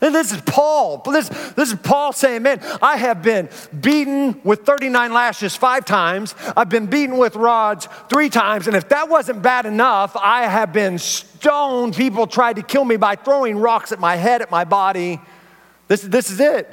And 0.00 0.14
this 0.14 0.32
is 0.32 0.40
Paul. 0.42 0.98
This, 1.06 1.28
this 1.54 1.72
is 1.72 1.78
Paul 1.78 2.12
saying, 2.12 2.42
Man, 2.42 2.60
I 2.82 2.98
have 2.98 3.22
been 3.22 3.48
beaten 3.80 4.38
with 4.44 4.66
39 4.66 5.14
lashes 5.14 5.56
five 5.56 5.86
times. 5.86 6.34
I've 6.54 6.68
been 6.68 6.86
beaten 6.86 7.16
with 7.16 7.36
rods 7.36 7.88
three 8.10 8.28
times. 8.28 8.66
And 8.66 8.76
if 8.76 8.90
that 8.90 9.08
wasn't 9.08 9.40
bad 9.40 9.64
enough, 9.64 10.14
I 10.14 10.46
have 10.46 10.74
been 10.74 10.98
stoned. 10.98 11.96
People 11.96 12.26
tried 12.26 12.56
to 12.56 12.62
kill 12.62 12.84
me 12.84 12.96
by 12.96 13.16
throwing 13.16 13.56
rocks 13.56 13.92
at 13.92 13.98
my 13.98 14.16
head, 14.16 14.42
at 14.42 14.50
my 14.50 14.64
body. 14.64 15.20
This, 15.88 16.02
this 16.02 16.30
is 16.30 16.38
it. 16.38 16.70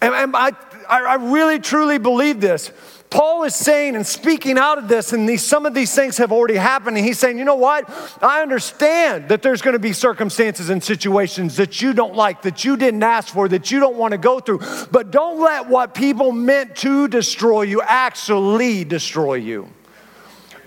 And, 0.00 0.14
and 0.14 0.36
I, 0.36 0.50
I 0.88 1.14
really, 1.14 1.60
truly 1.60 1.98
believe 1.98 2.40
this. 2.40 2.72
Paul 3.14 3.44
is 3.44 3.54
saying 3.54 3.94
and 3.94 4.04
speaking 4.04 4.58
out 4.58 4.76
of 4.76 4.88
this, 4.88 5.12
and 5.12 5.28
these, 5.28 5.44
some 5.44 5.66
of 5.66 5.72
these 5.72 5.94
things 5.94 6.16
have 6.18 6.32
already 6.32 6.56
happened. 6.56 6.96
And 6.96 7.06
he's 7.06 7.16
saying, 7.16 7.38
you 7.38 7.44
know 7.44 7.54
what? 7.54 7.88
I 8.20 8.42
understand 8.42 9.28
that 9.28 9.40
there's 9.40 9.62
going 9.62 9.74
to 9.74 9.78
be 9.78 9.92
circumstances 9.92 10.68
and 10.68 10.82
situations 10.82 11.56
that 11.58 11.80
you 11.80 11.92
don't 11.92 12.16
like, 12.16 12.42
that 12.42 12.64
you 12.64 12.76
didn't 12.76 13.04
ask 13.04 13.32
for, 13.32 13.48
that 13.50 13.70
you 13.70 13.78
don't 13.78 13.94
want 13.94 14.12
to 14.12 14.18
go 14.18 14.40
through. 14.40 14.62
But 14.90 15.12
don't 15.12 15.40
let 15.40 15.68
what 15.68 15.94
people 15.94 16.32
meant 16.32 16.74
to 16.78 17.06
destroy 17.06 17.62
you 17.62 17.82
actually 17.82 18.84
destroy 18.84 19.34
you. 19.34 19.68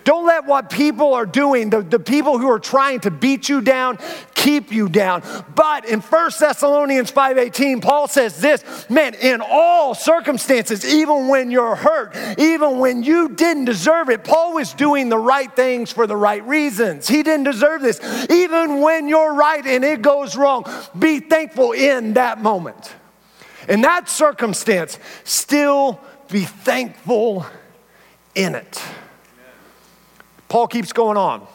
Don't 0.07 0.25
let 0.25 0.45
what 0.45 0.69
people 0.69 1.15
are 1.15 1.25
doing, 1.25 1.69
the, 1.69 1.81
the 1.81 1.99
people 1.99 2.37
who 2.37 2.49
are 2.49 2.59
trying 2.59 3.01
to 3.01 3.11
beat 3.11 3.49
you 3.49 3.59
down, 3.59 3.99
keep 4.35 4.71
you 4.71 4.87
down. 4.87 5.21
But 5.53 5.83
in 5.83 5.99
1 5.99 6.31
Thessalonians 6.39 7.11
5:18, 7.11 7.81
Paul 7.81 8.07
says 8.07 8.39
this, 8.39 8.63
man, 8.89 9.15
in 9.15 9.41
all 9.41 9.93
circumstances, 9.93 10.85
even 10.85 11.27
when 11.27 11.51
you're 11.51 11.75
hurt, 11.75 12.15
even 12.39 12.79
when 12.79 13.03
you 13.03 13.27
didn't 13.27 13.65
deserve 13.65 14.09
it, 14.09 14.23
Paul 14.23 14.53
was 14.53 14.71
doing 14.71 15.09
the 15.09 15.17
right 15.17 15.53
things 15.53 15.91
for 15.91 16.07
the 16.07 16.15
right 16.15 16.47
reasons. 16.47 17.09
He 17.09 17.21
didn't 17.21 17.43
deserve 17.43 17.81
this. 17.81 17.99
Even 18.29 18.79
when 18.79 19.09
you're 19.09 19.33
right 19.33 19.67
and 19.67 19.83
it 19.83 20.01
goes 20.01 20.37
wrong, 20.37 20.63
be 20.97 21.19
thankful 21.19 21.73
in 21.73 22.13
that 22.13 22.41
moment. 22.41 22.95
In 23.67 23.81
that 23.81 24.07
circumstance, 24.07 24.99
still 25.25 25.99
be 26.29 26.45
thankful 26.45 27.45
in 28.35 28.55
it. 28.55 28.81
Paul 30.49 30.67
keeps 30.67 30.93
going 30.93 31.17
on. 31.17 31.47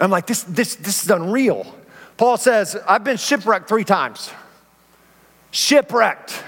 I'm 0.00 0.10
like, 0.10 0.26
this, 0.26 0.42
this, 0.44 0.76
this 0.76 1.04
is 1.04 1.10
unreal. 1.10 1.66
Paul 2.16 2.36
says, 2.36 2.76
I've 2.88 3.04
been 3.04 3.16
shipwrecked 3.16 3.68
three 3.68 3.84
times. 3.84 4.30
Shipwrecked. 5.50 6.42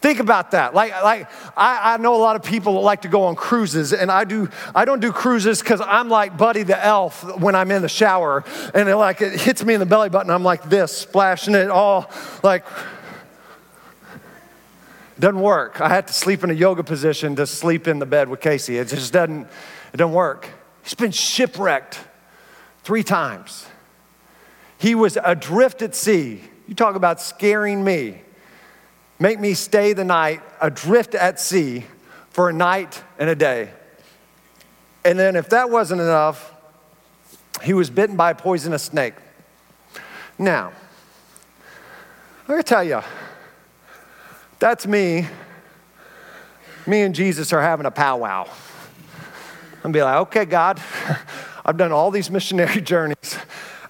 Think 0.00 0.20
about 0.20 0.50
that. 0.50 0.74
Like, 0.74 0.92
like 1.02 1.30
I, 1.56 1.94
I 1.94 1.96
know 1.96 2.14
a 2.14 2.20
lot 2.20 2.36
of 2.36 2.42
people 2.42 2.74
that 2.74 2.80
like 2.80 3.02
to 3.02 3.08
go 3.08 3.22
on 3.22 3.36
cruises, 3.36 3.94
and 3.94 4.10
I 4.10 4.24
do. 4.24 4.50
I 4.74 4.84
don't 4.84 5.00
do 5.00 5.10
cruises 5.10 5.60
because 5.60 5.80
I'm 5.80 6.10
like 6.10 6.36
Buddy 6.36 6.62
the 6.62 6.78
Elf 6.84 7.38
when 7.38 7.54
I'm 7.54 7.70
in 7.70 7.80
the 7.80 7.88
shower, 7.88 8.44
and 8.74 8.86
it 8.86 8.96
like 8.96 9.22
it 9.22 9.40
hits 9.40 9.64
me 9.64 9.72
in 9.72 9.80
the 9.80 9.86
belly 9.86 10.10
button. 10.10 10.30
I'm 10.30 10.42
like 10.42 10.68
this, 10.68 10.94
splashing 10.94 11.54
it 11.54 11.70
all, 11.70 12.10
like 12.42 12.66
doesn't 15.20 15.40
work. 15.40 15.80
I 15.80 15.88
had 15.88 16.06
to 16.08 16.12
sleep 16.12 16.42
in 16.42 16.50
a 16.50 16.54
yoga 16.54 16.82
position 16.82 17.36
to 17.36 17.46
sleep 17.46 17.86
in 17.86 17.98
the 17.98 18.06
bed 18.06 18.28
with 18.28 18.40
Casey. 18.40 18.78
It 18.78 18.88
just 18.88 19.12
doesn't, 19.12 19.46
it 19.92 19.96
doesn't 19.96 20.14
work. 20.14 20.48
He's 20.82 20.94
been 20.94 21.12
shipwrecked 21.12 21.98
three 22.82 23.02
times. 23.02 23.66
He 24.78 24.94
was 24.94 25.16
adrift 25.24 25.82
at 25.82 25.94
sea. 25.94 26.40
You 26.66 26.74
talk 26.74 26.96
about 26.96 27.20
scaring 27.20 27.84
me. 27.84 28.20
Make 29.18 29.38
me 29.40 29.54
stay 29.54 29.92
the 29.92 30.04
night 30.04 30.42
adrift 30.60 31.14
at 31.14 31.38
sea 31.38 31.84
for 32.30 32.48
a 32.48 32.52
night 32.52 33.02
and 33.18 33.30
a 33.30 33.34
day. 33.34 33.70
And 35.04 35.18
then, 35.18 35.36
if 35.36 35.50
that 35.50 35.70
wasn't 35.70 36.00
enough, 36.00 36.52
he 37.62 37.74
was 37.74 37.90
bitten 37.90 38.16
by 38.16 38.30
a 38.30 38.34
poisonous 38.34 38.82
snake. 38.82 39.14
Now, 40.38 40.72
I'm 42.42 42.48
gonna 42.48 42.62
tell 42.62 42.82
you, 42.82 43.02
that's 44.64 44.86
me. 44.86 45.26
Me 46.86 47.02
and 47.02 47.14
Jesus 47.14 47.52
are 47.52 47.60
having 47.60 47.84
a 47.84 47.90
powwow. 47.90 48.48
And 49.82 49.92
be 49.92 50.02
like, 50.02 50.16
okay, 50.28 50.46
God, 50.46 50.80
I've 51.66 51.76
done 51.76 51.92
all 51.92 52.10
these 52.10 52.30
missionary 52.30 52.80
journeys 52.92 53.36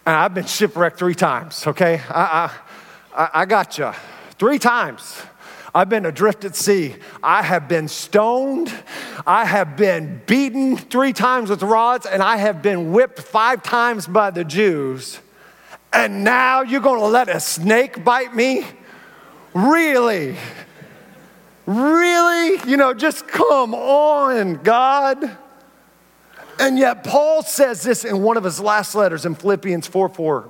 and 0.05 0.17
I've 0.17 0.35
been 0.35 0.47
shipwrecked 0.47 0.99
three 0.99 1.15
times, 1.15 1.65
okay? 1.69 2.01
I, 2.09 2.51
I, 3.15 3.31
I 3.33 3.45
got 3.45 3.79
you. 3.79 3.93
Three 4.37 4.59
times. 4.59 5.23
I've 5.73 5.89
been 5.89 6.07
adrift 6.07 6.45
at 6.45 6.57
sea. 6.57 6.97
I 7.23 7.45
have 7.45 7.69
been 7.69 7.87
stoned. 7.87 8.75
I 9.25 9.45
have 9.45 9.77
been 9.77 10.23
beaten 10.27 10.77
three 10.77 11.13
times 11.13 11.51
with 11.51 11.63
rods, 11.63 12.05
and 12.05 12.21
I 12.21 12.39
have 12.39 12.63
been 12.63 12.91
whipped 12.91 13.21
five 13.21 13.63
times 13.63 14.09
by 14.09 14.33
the 14.33 14.43
Jews. 14.43 15.21
And 15.93 16.25
now 16.25 16.63
you're 16.63 16.81
gonna 16.81 17.07
let 17.07 17.29
a 17.29 17.39
snake 17.39 18.03
bite 18.03 18.35
me? 18.35 18.67
Really? 19.55 20.37
Really? 21.67 22.71
You 22.71 22.77
know, 22.77 22.93
just 22.95 23.27
come 23.27 23.75
on, 23.75 24.57
God. 24.63 25.39
And 26.59 26.79
yet, 26.79 27.05
Paul 27.05 27.43
says 27.43 27.83
this 27.83 28.05
in 28.05 28.23
one 28.23 28.37
of 28.37 28.45
his 28.45 28.61
last 28.61 28.95
letters 28.95 29.27
in 29.27 29.35
Philippians 29.35 29.87
4 29.87 30.09
4. 30.09 30.49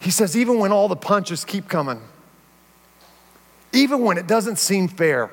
He 0.00 0.10
says, 0.10 0.36
even 0.36 0.58
when 0.58 0.70
all 0.70 0.88
the 0.88 0.96
punches 0.96 1.44
keep 1.44 1.66
coming, 1.66 2.00
even 3.72 4.02
when 4.02 4.18
it 4.18 4.26
doesn't 4.26 4.58
seem 4.58 4.86
fair, 4.86 5.30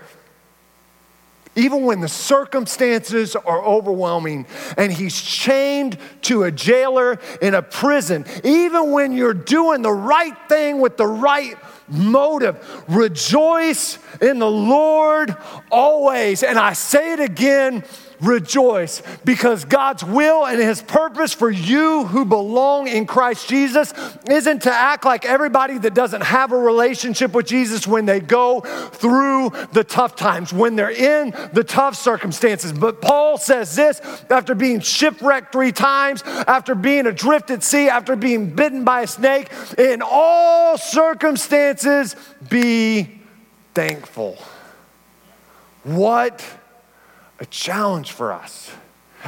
even 1.56 1.84
when 1.84 2.00
the 2.00 2.08
circumstances 2.08 3.36
are 3.36 3.62
overwhelming 3.64 4.46
and 4.78 4.92
he's 4.92 5.22
chained 5.22 5.98
to 6.22 6.44
a 6.44 6.52
jailer 6.52 7.20
in 7.42 7.54
a 7.54 7.62
prison, 7.62 8.26
even 8.44 8.92
when 8.92 9.12
you're 9.12 9.34
doing 9.34 9.82
the 9.82 9.92
right 9.92 10.38
thing 10.48 10.80
with 10.80 10.98
the 10.98 11.08
right 11.08 11.58
motive, 11.90 12.84
rejoice 12.88 14.00
in 14.22 14.40
the 14.40 14.50
Lord 14.50 15.36
always. 15.70 16.44
And 16.44 16.58
I 16.58 16.74
say 16.74 17.14
it 17.14 17.20
again 17.20 17.84
rejoice 18.22 19.02
because 19.26 19.66
God's 19.66 20.04
will 20.04 20.46
and 20.46 20.60
His 20.60 20.82
purpose 20.82 21.34
for 21.34 21.50
you 21.50 22.06
who 22.06 22.26
belong 22.26 22.88
in 22.88 23.06
Christ 23.06 23.50
Jesus 23.50 23.94
isn't 24.30 24.64
to 24.64 24.72
act 24.72 25.06
like 25.06 25.26
everybody 25.26 25.78
that 25.80 25.94
doesn't 25.94 26.22
have 26.22 26.52
a 26.52 26.58
relationship 26.58 27.34
with 27.34 27.48
Jesus 27.48 27.88
when 27.88 28.06
they 28.06 28.20
go 28.20 28.62
through 28.62 29.52
the 29.74 29.84
tough 29.84 30.16
times, 30.16 30.54
when 30.54 30.76
they're 30.76 30.92
in 30.92 31.32
the 31.54 31.64
tough 31.64 31.96
circumstances. 31.96 32.72
But 32.72 33.02
Paul 33.02 33.38
says 33.38 33.76
this 33.76 34.02
after 34.30 34.56
being 34.56 34.80
shipwrecked 34.80 35.52
three 35.52 35.72
times, 35.72 36.24
after 36.26 36.76
being 36.76 37.08
adrift 37.08 37.52
at 37.52 37.64
sea, 37.64 37.90
after 37.90 38.16
being 38.16 38.52
bitten 38.52 38.84
by 38.84 39.02
a 39.02 39.08
snake, 39.08 39.50
in 39.78 40.02
all 40.04 40.78
circumstances, 40.78 42.16
be 42.50 43.22
thankful. 43.74 44.38
What? 45.84 46.46
A 47.42 47.46
challenge 47.48 48.12
for 48.12 48.32
us. 48.32 48.72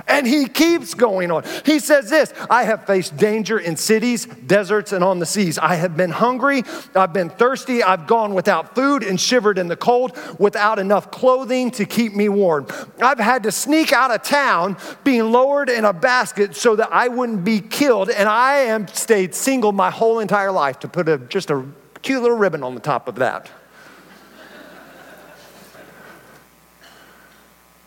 And 0.08 0.26
he 0.26 0.48
keeps 0.48 0.96
going 0.96 1.30
on. 1.30 1.44
He 1.66 1.78
says 1.80 2.10
this 2.10 2.34
I 2.50 2.64
have 2.64 2.86
faced 2.86 3.16
danger 3.18 3.60
in 3.60 3.76
cities, 3.76 4.26
deserts, 4.26 4.92
and 4.92 5.04
on 5.04 5.20
the 5.20 5.26
seas. 5.26 5.60
I 5.60 5.76
have 5.76 5.96
been 5.96 6.10
hungry, 6.10 6.64
I've 6.96 7.14
been 7.14 7.30
thirsty, 7.30 7.84
I've 7.84 8.08
gone 8.08 8.34
without 8.34 8.74
food 8.74 9.04
and 9.04 9.20
shivered 9.20 9.60
in 9.60 9.68
the 9.68 9.76
cold 9.76 10.18
without 10.40 10.80
enough 10.80 11.12
clothing 11.12 11.70
to 11.72 11.86
keep 11.86 12.16
me 12.16 12.28
warm. 12.30 12.68
I've 13.00 13.20
had 13.20 13.44
to 13.44 13.52
sneak 13.52 13.94
out 13.94 14.10
of 14.10 14.24
town 14.24 14.78
being 15.04 15.32
lowered 15.32 15.70
in 15.70 15.86
a 15.86 15.94
basket 15.94 16.56
so 16.56 16.76
that 16.76 16.92
I 16.92 17.08
wouldn't 17.08 17.44
be 17.44 17.60
killed. 17.60 18.10
And 18.10 18.28
I 18.28 18.60
am 18.62 18.88
stayed 18.88 19.36
single 19.36 19.74
my 19.74 19.92
whole 19.92 20.20
entire 20.20 20.52
life 20.52 20.80
to 20.80 20.88
put 20.88 21.08
a, 21.08 21.20
just 21.20 21.52
a 21.52 21.64
cute 22.02 22.22
little 22.22 22.38
ribbon 22.38 22.64
on 22.64 22.74
the 22.74 22.82
top 22.82 23.08
of 23.08 23.16
that. 23.16 23.52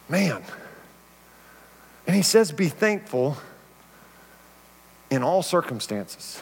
Man. 0.09 0.43
And 2.07 2.15
he 2.15 2.23
says, 2.23 2.53
Be 2.53 2.69
thankful 2.69 3.37
in 5.11 5.23
all 5.23 5.43
circumstances. 5.43 6.41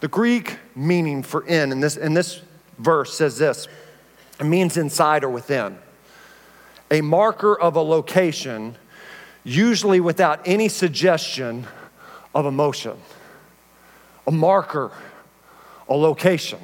The 0.00 0.08
Greek 0.08 0.58
meaning 0.74 1.22
for 1.22 1.46
in 1.46 1.70
in 1.72 1.80
this, 1.80 1.96
in 1.96 2.14
this 2.14 2.42
verse 2.78 3.16
says 3.16 3.38
this 3.38 3.68
it 4.40 4.44
means 4.44 4.76
inside 4.76 5.24
or 5.24 5.28
within. 5.28 5.78
A 6.90 7.00
marker 7.00 7.58
of 7.58 7.76
a 7.76 7.80
location, 7.80 8.76
usually 9.44 10.00
without 10.00 10.40
any 10.44 10.68
suggestion 10.68 11.66
of 12.34 12.44
emotion. 12.44 12.96
A 14.26 14.30
marker, 14.30 14.90
a 15.88 15.94
location 15.94 16.58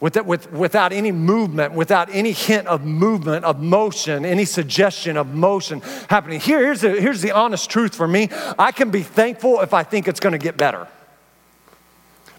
with, 0.00 0.16
with, 0.24 0.52
without 0.52 0.92
any 0.92 1.12
movement, 1.12 1.72
without 1.72 2.08
any 2.12 2.32
hint 2.32 2.66
of 2.66 2.84
movement, 2.84 3.44
of 3.44 3.62
motion, 3.62 4.24
any 4.24 4.44
suggestion 4.44 5.16
of 5.16 5.34
motion 5.34 5.80
happening. 6.10 6.40
Here, 6.40 6.60
here's, 6.60 6.80
the, 6.80 7.00
here's 7.00 7.22
the 7.22 7.32
honest 7.32 7.70
truth 7.70 7.94
for 7.94 8.06
me 8.06 8.28
I 8.58 8.72
can 8.72 8.90
be 8.90 9.02
thankful 9.02 9.60
if 9.60 9.72
I 9.72 9.82
think 9.82 10.08
it's 10.08 10.20
gonna 10.20 10.38
get 10.38 10.56
better. 10.56 10.88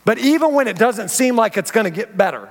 But 0.04 0.20
even 0.20 0.54
when 0.54 0.68
it 0.68 0.78
doesn't 0.78 1.10
seem 1.10 1.36
like 1.36 1.58
it's 1.58 1.72
gonna 1.72 1.90
get 1.90 2.16
better, 2.16 2.50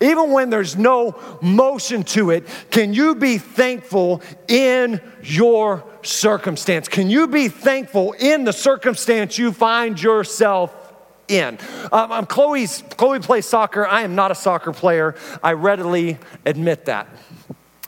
even 0.00 0.32
when 0.32 0.50
there's 0.50 0.76
no 0.76 1.38
motion 1.40 2.02
to 2.02 2.30
it, 2.30 2.46
can 2.70 2.92
you 2.92 3.14
be 3.14 3.38
thankful 3.38 4.22
in 4.48 5.00
your 5.22 5.84
circumstance? 6.02 6.88
Can 6.88 7.08
you 7.08 7.28
be 7.28 7.48
thankful 7.48 8.12
in 8.12 8.44
the 8.44 8.52
circumstance 8.52 9.38
you 9.38 9.52
find 9.52 10.00
yourself 10.00 10.85
in. 11.28 11.58
Um, 11.92 12.26
Chloe's, 12.26 12.82
Chloe 12.96 13.20
plays 13.20 13.46
soccer. 13.46 13.86
I 13.86 14.02
am 14.02 14.14
not 14.14 14.30
a 14.30 14.34
soccer 14.34 14.72
player. 14.72 15.14
I 15.42 15.52
readily 15.52 16.18
admit 16.44 16.86
that. 16.86 17.08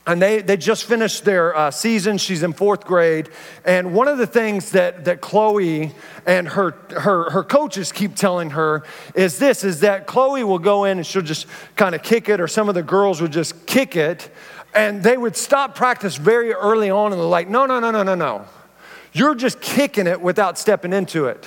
And 0.07 0.23
they, 0.23 0.41
they 0.41 0.57
just 0.57 0.85
finished 0.85 1.27
their 1.27 1.55
uh, 1.55 1.71
season. 1.71 2.17
She's 2.17 2.43
in 2.43 2.55
fourth 2.55 2.87
grade. 2.87 3.29
And 3.67 3.93
one 3.93 4.09
of 4.09 4.17
the 4.17 4.27
things 4.27 4.71
that, 4.71 5.05
that 5.05 5.21
Chloe 5.21 5.93
and 6.25 6.49
her, 6.49 6.71
her, 6.99 7.29
her 7.29 7.45
coaches 7.45 7.93
keep 7.93 8.17
telling 8.17 8.51
her 8.51 8.85
is 9.15 9.39
this, 9.39 9.65
is 9.65 9.81
that 9.81 10.07
Chloe 10.07 10.45
will 10.45 10.59
go 10.59 10.85
in 10.85 10.97
and 10.97 11.07
she'll 11.07 11.21
just 11.21 11.47
kind 11.77 11.95
of 11.95 12.03
kick 12.03 12.31
it, 12.31 12.41
or 12.41 12.49
some 12.49 12.71
of 12.71 12.75
the 12.75 12.83
girls 12.83 13.21
would 13.21 13.33
just 13.33 13.67
kick 13.67 13.97
it. 13.97 14.31
And 14.75 15.03
they 15.03 15.19
would 15.19 15.37
stop 15.37 15.75
practice 15.75 16.17
very 16.17 16.55
early 16.55 16.89
on 16.89 17.13
and 17.13 17.21
they're 17.21 17.29
like, 17.29 17.51
no, 17.51 17.67
no, 17.67 17.79
no, 17.79 17.91
no, 17.91 18.03
no, 18.03 18.15
no. 18.15 18.47
You're 19.13 19.35
just 19.35 19.61
kicking 19.61 20.07
it 20.07 20.23
without 20.23 20.59
stepping 20.59 20.95
into 20.95 21.27
it. 21.27 21.47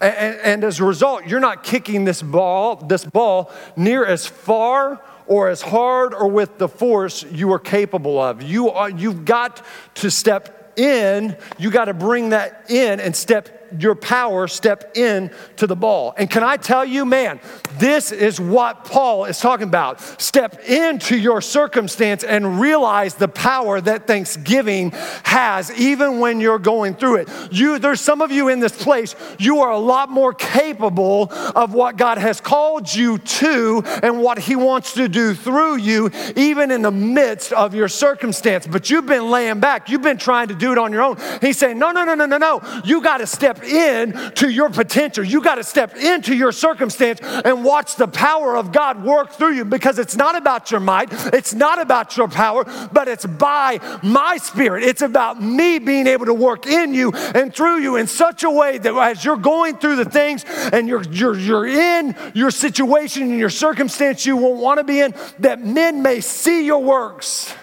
And, 0.00 0.36
and 0.36 0.64
as 0.64 0.80
a 0.80 0.84
result, 0.84 1.26
you're 1.26 1.40
not 1.40 1.62
kicking 1.62 2.04
this 2.04 2.22
ball, 2.22 2.76
this 2.76 3.04
ball 3.04 3.52
near 3.76 4.04
as 4.04 4.26
far 4.26 5.00
or 5.26 5.48
as 5.48 5.62
hard 5.62 6.14
or 6.14 6.28
with 6.28 6.58
the 6.58 6.68
force 6.68 7.22
you 7.24 7.52
are 7.52 7.58
capable 7.58 8.20
of. 8.20 8.42
You 8.42 8.70
are, 8.70 8.90
you've 8.90 9.24
got 9.24 9.64
to 9.96 10.10
step 10.10 10.78
in, 10.78 11.36
you 11.58 11.70
got 11.70 11.86
to 11.86 11.94
bring 11.94 12.30
that 12.30 12.70
in 12.70 13.00
and 13.00 13.14
step 13.14 13.63
your 13.78 13.94
power 13.94 14.48
step 14.48 14.96
in 14.96 15.30
to 15.56 15.66
the 15.66 15.76
ball. 15.76 16.14
And 16.16 16.30
can 16.30 16.42
I 16.42 16.56
tell 16.56 16.84
you, 16.84 17.04
man, 17.04 17.40
this 17.78 18.12
is 18.12 18.40
what 18.40 18.84
Paul 18.84 19.24
is 19.24 19.38
talking 19.40 19.66
about. 19.66 20.00
Step 20.20 20.64
into 20.68 21.16
your 21.16 21.40
circumstance 21.40 22.24
and 22.24 22.60
realize 22.60 23.14
the 23.14 23.28
power 23.28 23.80
that 23.80 24.06
thanksgiving 24.06 24.92
has, 25.24 25.70
even 25.78 26.20
when 26.20 26.40
you're 26.40 26.58
going 26.58 26.94
through 26.94 27.16
it. 27.16 27.28
You, 27.50 27.78
there's 27.78 28.00
some 28.00 28.20
of 28.20 28.30
you 28.30 28.48
in 28.48 28.60
this 28.60 28.80
place, 28.80 29.16
you 29.38 29.60
are 29.60 29.70
a 29.70 29.78
lot 29.78 30.10
more 30.10 30.32
capable 30.32 31.32
of 31.54 31.74
what 31.74 31.96
God 31.96 32.18
has 32.18 32.40
called 32.40 32.92
you 32.92 33.18
to 33.18 33.82
and 34.02 34.22
what 34.22 34.38
He 34.38 34.56
wants 34.56 34.94
to 34.94 35.08
do 35.08 35.34
through 35.34 35.76
you, 35.76 36.10
even 36.36 36.70
in 36.70 36.82
the 36.82 36.90
midst 36.90 37.52
of 37.52 37.74
your 37.74 37.88
circumstance. 37.88 38.66
But 38.66 38.90
you've 38.90 39.06
been 39.06 39.30
laying 39.30 39.60
back, 39.60 39.88
you've 39.88 40.02
been 40.02 40.18
trying 40.18 40.48
to 40.48 40.54
do 40.54 40.72
it 40.72 40.78
on 40.78 40.92
your 40.92 41.02
own. 41.02 41.16
He's 41.40 41.58
saying, 41.58 41.78
no, 41.78 41.92
no, 41.92 42.04
no, 42.04 42.14
no, 42.14 42.26
no, 42.26 42.38
no. 42.38 42.82
You 42.84 43.00
got 43.02 43.18
to 43.18 43.26
step 43.26 43.63
in 43.64 44.12
to 44.34 44.48
your 44.48 44.70
potential. 44.70 45.24
You 45.24 45.40
got 45.40 45.56
to 45.56 45.64
step 45.64 45.96
into 45.96 46.34
your 46.34 46.52
circumstance 46.52 47.20
and 47.22 47.64
watch 47.64 47.96
the 47.96 48.08
power 48.08 48.56
of 48.56 48.72
God 48.72 49.04
work 49.04 49.32
through 49.32 49.54
you 49.54 49.64
because 49.64 49.98
it's 49.98 50.16
not 50.16 50.36
about 50.36 50.70
your 50.70 50.80
might, 50.80 51.10
it's 51.34 51.54
not 51.54 51.80
about 51.80 52.16
your 52.16 52.28
power, 52.28 52.64
but 52.92 53.08
it's 53.08 53.26
by 53.26 53.80
my 54.02 54.36
spirit. 54.36 54.84
It's 54.84 55.02
about 55.02 55.42
me 55.42 55.78
being 55.78 56.06
able 56.06 56.26
to 56.26 56.34
work 56.34 56.66
in 56.66 56.94
you 56.94 57.12
and 57.12 57.54
through 57.54 57.78
you 57.78 57.96
in 57.96 58.06
such 58.06 58.44
a 58.44 58.50
way 58.50 58.78
that 58.78 58.94
as 58.94 59.24
you're 59.24 59.36
going 59.36 59.78
through 59.78 59.96
the 59.96 60.04
things 60.04 60.44
and 60.44 60.88
you're, 60.88 61.02
you're, 61.04 61.36
you're 61.36 61.66
in 61.66 62.16
your 62.34 62.50
situation 62.50 63.24
and 63.24 63.38
your 63.38 63.50
circumstance 63.50 64.26
you 64.26 64.36
won't 64.36 64.60
want 64.60 64.78
to 64.78 64.84
be 64.84 65.00
in, 65.00 65.14
that 65.38 65.60
men 65.60 66.02
may 66.02 66.20
see 66.20 66.66
your 66.66 66.82
works 66.82 67.54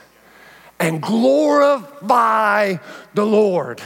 and 0.79 1.01
glorify 1.01 2.75
the 3.13 3.25
Lord. 3.25 3.81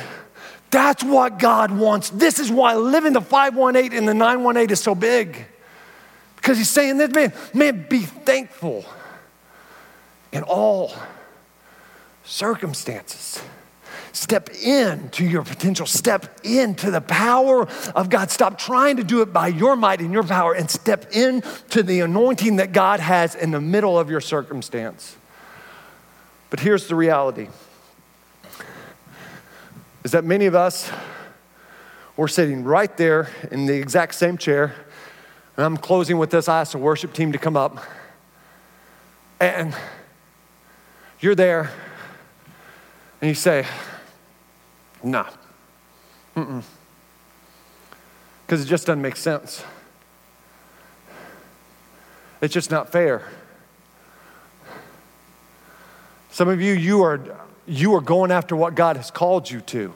That's 0.75 1.05
what 1.05 1.39
God 1.39 1.71
wants. 1.71 2.09
This 2.09 2.37
is 2.37 2.51
why 2.51 2.75
living 2.75 3.13
the 3.13 3.21
518 3.21 3.97
and 3.97 4.05
the 4.05 4.13
918 4.13 4.73
is 4.73 4.81
so 4.81 4.93
big. 4.93 5.45
Because 6.35 6.57
he's 6.57 6.69
saying 6.69 6.97
this, 6.97 7.11
man, 7.11 7.31
man, 7.53 7.85
be 7.89 8.01
thankful 8.01 8.83
in 10.33 10.43
all 10.43 10.91
circumstances. 12.25 13.41
Step 14.11 14.49
into 14.49 15.23
your 15.23 15.43
potential. 15.43 15.85
Step 15.85 16.41
into 16.43 16.91
the 16.91 16.99
power 16.99 17.69
of 17.95 18.09
God. 18.09 18.29
Stop 18.29 18.57
trying 18.57 18.97
to 18.97 19.03
do 19.05 19.21
it 19.21 19.31
by 19.31 19.47
your 19.47 19.77
might 19.77 20.01
and 20.01 20.11
your 20.11 20.23
power 20.23 20.53
and 20.53 20.69
step 20.69 21.09
into 21.13 21.83
the 21.83 22.01
anointing 22.01 22.57
that 22.57 22.73
God 22.73 22.99
has 22.99 23.33
in 23.33 23.51
the 23.51 23.61
middle 23.61 23.97
of 23.97 24.09
your 24.09 24.19
circumstance. 24.19 25.15
But 26.49 26.59
here's 26.59 26.89
the 26.89 26.95
reality 26.95 27.47
is 30.05 30.11
that 30.11 30.23
many 30.23 30.45
of 30.45 30.53
us 30.53 30.91
were 32.15 32.27
sitting 32.27 32.63
right 32.63 32.95
there 32.95 33.27
in 33.51 33.65
the 33.65 33.73
exact 33.73 34.13
same 34.13 34.37
chair. 34.37 34.75
And 35.57 35.65
I'm 35.65 35.77
closing 35.77 36.19
with 36.19 36.29
this. 36.29 36.47
I 36.47 36.61
asked 36.61 36.73
the 36.73 36.77
worship 36.77 37.11
team 37.11 37.31
to 37.31 37.39
come 37.39 37.57
up. 37.57 37.83
And 39.39 39.75
you're 41.19 41.33
there, 41.33 41.71
and 43.19 43.29
you 43.29 43.33
say, 43.33 43.65
nah, 45.03 45.25
mm 46.35 46.63
Because 48.45 48.61
it 48.61 48.67
just 48.67 48.85
doesn't 48.85 49.01
make 49.01 49.15
sense. 49.15 49.63
It's 52.41 52.53
just 52.53 52.69
not 52.69 52.91
fair. 52.91 53.27
Some 56.29 56.47
of 56.47 56.61
you, 56.61 56.73
you 56.73 57.01
are 57.01 57.19
you 57.67 57.95
are 57.95 58.01
going 58.01 58.31
after 58.31 58.55
what 58.55 58.75
God 58.75 58.97
has 58.97 59.11
called 59.11 59.49
you 59.49 59.61
to. 59.61 59.93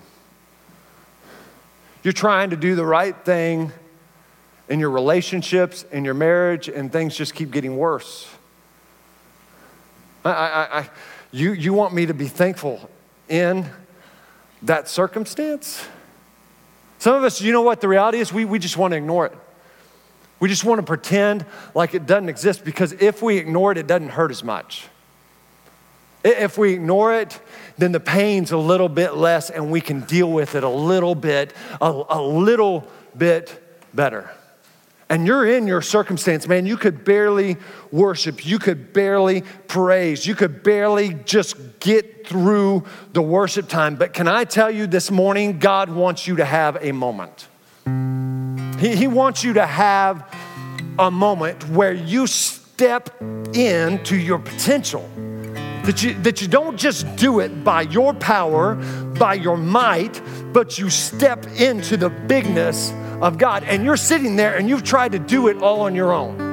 You're 2.04 2.14
trying 2.14 2.52
to 2.52 2.56
do 2.56 2.76
the 2.76 2.86
right 2.86 3.16
thing 3.26 3.72
in 4.70 4.80
your 4.80 4.90
relationships, 4.90 5.84
in 5.92 6.06
your 6.06 6.14
marriage, 6.14 6.70
and 6.70 6.92
things 6.92 7.16
just 7.16 7.34
keep 7.34 7.52
getting 7.52 7.78
worse. 7.78 8.28
I, 10.24 10.32
I, 10.32 10.80
I, 10.80 10.90
you, 11.32 11.54
you 11.54 11.74
want 11.74 11.94
me 11.94 12.06
to 12.06 12.14
be 12.14 12.28
thankful 12.28 12.90
in 13.28 13.66
that 14.62 14.88
circumstance? 14.88 15.88
Some 17.00 17.16
of 17.16 17.24
us, 17.24 17.42
you 17.42 17.52
know 17.52 17.62
what 17.62 17.82
the 17.82 17.88
reality 17.88 18.20
is? 18.20 18.32
We, 18.34 18.46
we 18.46 18.60
just 18.60 18.78
want 18.78 18.92
to 18.92 18.98
ignore 18.98 19.26
it. 19.26 19.34
We 20.40 20.48
just 20.48 20.64
want 20.64 20.80
to 20.80 20.84
pretend 20.84 21.46
like 21.76 21.94
it 21.94 22.06
doesn't 22.06 22.30
exist 22.30 22.64
because 22.64 22.94
if 22.94 23.22
we 23.22 23.38
ignore 23.38 23.72
it, 23.72 23.78
it 23.78 23.88
doesn't 23.88 24.10
hurt 24.10 24.32
as 24.32 24.44
much. 24.44 24.88
If 26.24 26.58
we 26.58 26.74
ignore 26.74 27.14
it, 27.14 27.40
then 27.78 27.92
the 27.92 28.00
pain's 28.00 28.52
a 28.52 28.58
little 28.58 28.90
bit 28.90 29.16
less 29.16 29.50
and 29.50 29.72
we 29.72 29.80
can 29.80 30.02
deal 30.02 30.32
with 30.32 30.56
it 30.56 30.64
a 30.64 30.70
little 30.70 31.16
bit, 31.16 31.54
a, 31.80 32.04
a 32.10 32.22
little 32.22 32.88
bit 33.18 33.64
better. 33.94 34.30
And 35.12 35.26
you're 35.26 35.48
in 35.48 35.66
your 35.66 35.82
circumstance, 35.82 36.48
man, 36.48 36.68
you 36.68 36.78
could 36.78 37.04
barely 37.04 37.58
worship, 37.92 38.46
you 38.46 38.60
could 38.60 38.94
barely 38.94 39.42
praise, 39.68 40.28
you 40.28 40.36
could 40.36 40.62
barely 40.62 41.16
just 41.26 41.80
get 41.80 42.28
through 42.28 42.86
the 43.14 43.22
worship 43.22 43.68
time. 43.68 43.96
But 43.96 44.14
can 44.14 44.28
I 44.28 44.44
tell 44.44 44.70
you 44.70 44.86
this 44.86 45.10
morning, 45.10 45.58
God 45.58 45.90
wants 45.90 46.28
you 46.28 46.36
to 46.36 46.46
have 46.46 46.78
a 46.82 46.92
moment. 46.92 47.48
He, 48.80 48.96
he 48.96 49.08
wants 49.08 49.44
you 49.44 49.54
to 49.54 49.66
have 49.66 50.32
a 51.00 51.10
moment 51.10 51.68
where 51.70 51.94
you 51.94 52.28
step 52.28 53.10
into 53.56 54.16
your 54.16 54.38
potential 54.38 55.10
that 55.90 56.04
you, 56.04 56.14
that 56.22 56.40
you 56.40 56.48
don't 56.48 56.78
just 56.78 57.16
do 57.16 57.40
it 57.40 57.64
by 57.64 57.82
your 57.82 58.14
power, 58.14 58.76
by 59.18 59.34
your 59.34 59.58
might, 59.58 60.22
but 60.54 60.78
you 60.78 60.88
step 60.88 61.48
into 61.60 61.98
the 61.98 62.12
bigness 62.12 62.92
of 63.22 63.40
God. 63.40 63.64
And 63.64 63.84
you're 63.84 63.98
sitting 63.98 64.36
there 64.36 64.56
and 64.56 64.70
you've 64.70 64.84
tried 64.84 65.14
to 65.14 65.20
do 65.20 65.48
it 65.48 65.64
all 65.64 65.82
on 65.82 65.96
your 65.96 66.14
own. 66.14 66.49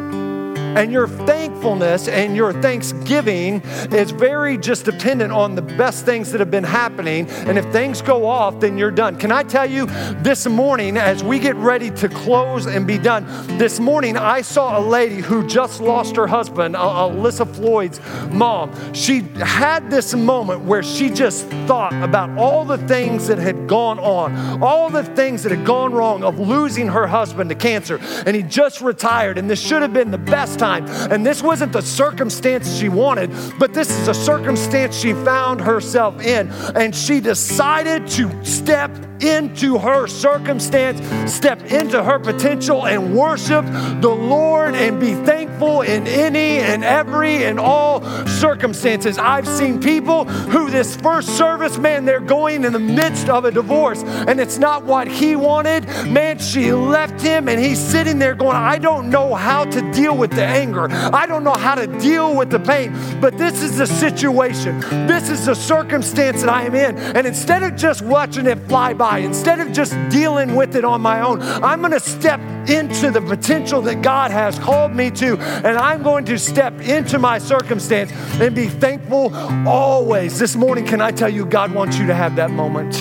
And 0.76 0.92
your 0.92 1.08
thankfulness 1.08 2.06
and 2.06 2.36
your 2.36 2.52
thanksgiving 2.52 3.62
is 3.92 4.10
very 4.10 4.58
just 4.58 4.84
dependent 4.84 5.32
on 5.32 5.54
the 5.54 5.62
best 5.62 6.04
things 6.04 6.30
that 6.32 6.38
have 6.38 6.50
been 6.50 6.64
happening. 6.64 7.26
And 7.30 7.56
if 7.56 7.64
things 7.72 8.02
go 8.02 8.26
off, 8.26 8.60
then 8.60 8.76
you're 8.76 8.90
done. 8.90 9.16
Can 9.16 9.32
I 9.32 9.42
tell 9.42 9.64
you 9.64 9.86
this 10.22 10.46
morning, 10.46 10.98
as 10.98 11.24
we 11.24 11.38
get 11.38 11.56
ready 11.56 11.90
to 11.92 12.10
close 12.10 12.66
and 12.66 12.86
be 12.86 12.98
done, 12.98 13.24
this 13.56 13.80
morning 13.80 14.18
I 14.18 14.42
saw 14.42 14.78
a 14.78 14.82
lady 14.82 15.22
who 15.22 15.46
just 15.46 15.80
lost 15.80 16.14
her 16.16 16.26
husband, 16.26 16.76
uh, 16.76 17.08
Alyssa 17.08 17.50
Floyd's 17.56 17.98
mom. 18.30 18.70
She 18.92 19.20
had 19.40 19.90
this 19.90 20.14
moment 20.14 20.60
where 20.60 20.82
she 20.82 21.08
just 21.08 21.46
thought 21.66 21.94
about 22.02 22.28
all 22.36 22.66
the 22.66 22.78
things 22.86 23.28
that 23.28 23.38
had 23.38 23.66
gone 23.66 23.98
on, 23.98 24.62
all 24.62 24.90
the 24.90 25.04
things 25.04 25.42
that 25.44 25.52
had 25.52 25.64
gone 25.64 25.94
wrong 25.94 26.22
of 26.22 26.38
losing 26.38 26.88
her 26.88 27.06
husband 27.06 27.48
to 27.48 27.56
cancer. 27.56 27.98
And 28.26 28.36
he 28.36 28.42
just 28.42 28.82
retired, 28.82 29.38
and 29.38 29.48
this 29.48 29.58
should 29.60 29.80
have 29.80 29.94
been 29.94 30.10
the 30.10 30.18
best 30.18 30.58
time 30.58 30.65
time. 30.66 31.12
And 31.12 31.24
this 31.24 31.42
wasn't 31.42 31.72
the 31.72 31.82
circumstance 31.82 32.78
she 32.78 32.88
wanted, 32.88 33.30
but 33.58 33.72
this 33.72 33.90
is 33.90 34.08
a 34.08 34.14
circumstance 34.14 34.96
she 34.96 35.12
found 35.12 35.60
herself 35.60 36.20
in. 36.20 36.48
And 36.74 36.94
she 36.94 37.20
decided 37.20 38.08
to 38.08 38.44
step 38.44 38.90
into 39.22 39.78
her 39.78 40.06
circumstance, 40.06 41.00
step 41.32 41.62
into 41.72 42.02
her 42.02 42.18
potential, 42.18 42.86
and 42.86 43.16
worship 43.16 43.64
the 44.00 44.14
Lord 44.14 44.74
and 44.74 45.00
be 45.00 45.14
thankful 45.14 45.82
in 45.82 46.06
any 46.06 46.58
and 46.58 46.84
every 46.84 47.44
and 47.44 47.58
all 47.58 48.02
circumstances. 48.26 49.18
I've 49.18 49.48
seen 49.48 49.80
people 49.80 50.24
who, 50.24 50.70
this 50.70 50.96
first 50.96 51.28
service, 51.36 51.78
man, 51.78 52.04
they're 52.04 52.20
going 52.20 52.64
in 52.64 52.72
the 52.72 52.78
midst 52.78 53.28
of 53.28 53.44
a 53.44 53.50
divorce, 53.50 54.02
and 54.02 54.40
it's 54.40 54.58
not 54.58 54.84
what 54.84 55.08
he 55.08 55.36
wanted. 55.36 55.86
Man, 56.06 56.38
she 56.38 56.72
left 56.72 57.20
him, 57.20 57.48
and 57.48 57.58
he's 57.58 57.78
sitting 57.78 58.18
there 58.18 58.34
going, 58.34 58.56
I 58.56 58.78
don't 58.78 59.08
know 59.08 59.34
how 59.34 59.64
to 59.64 59.92
deal 59.92 60.16
with 60.16 60.32
the 60.32 60.44
anger. 60.56 60.88
I 60.90 61.26
don't 61.26 61.44
know 61.44 61.54
how 61.54 61.74
to 61.74 61.86
deal 61.86 62.36
with 62.36 62.50
the 62.50 62.58
pain, 62.58 62.92
but 63.20 63.36
this 63.36 63.62
is 63.62 63.76
the 63.76 63.86
situation. 63.86 64.80
This 65.06 65.28
is 65.28 65.46
the 65.46 65.54
circumstance 65.54 66.40
that 66.40 66.50
I 66.50 66.62
am 66.64 66.74
in. 66.74 66.96
And 66.98 67.26
instead 67.26 67.62
of 67.62 67.76
just 67.76 68.02
watching 68.02 68.46
it 68.46 68.58
fly 68.68 68.94
by. 68.94 69.18
Instead 69.18 69.60
of 69.60 69.72
just 69.72 69.92
dealing 70.08 70.54
with 70.54 70.76
it 70.76 70.84
on 70.84 71.00
my 71.00 71.20
own, 71.20 71.42
I'm 71.42 71.80
going 71.80 71.92
to 71.92 72.00
step 72.00 72.40
into 72.68 73.10
the 73.10 73.20
potential 73.20 73.82
that 73.82 74.02
God 74.02 74.30
has 74.30 74.58
called 74.58 74.92
me 74.92 75.10
to, 75.12 75.38
and 75.38 75.76
I'm 75.78 76.02
going 76.02 76.24
to 76.26 76.38
step 76.38 76.80
into 76.80 77.18
my 77.18 77.38
circumstance 77.38 78.10
and 78.40 78.54
be 78.54 78.66
thankful 78.66 79.34
always. 79.68 80.38
This 80.38 80.56
morning, 80.56 80.86
can 80.86 81.00
I 81.00 81.10
tell 81.12 81.28
you, 81.28 81.46
God 81.46 81.72
wants 81.72 81.98
you 81.98 82.06
to 82.06 82.14
have 82.14 82.36
that 82.36 82.50
moment. 82.50 82.94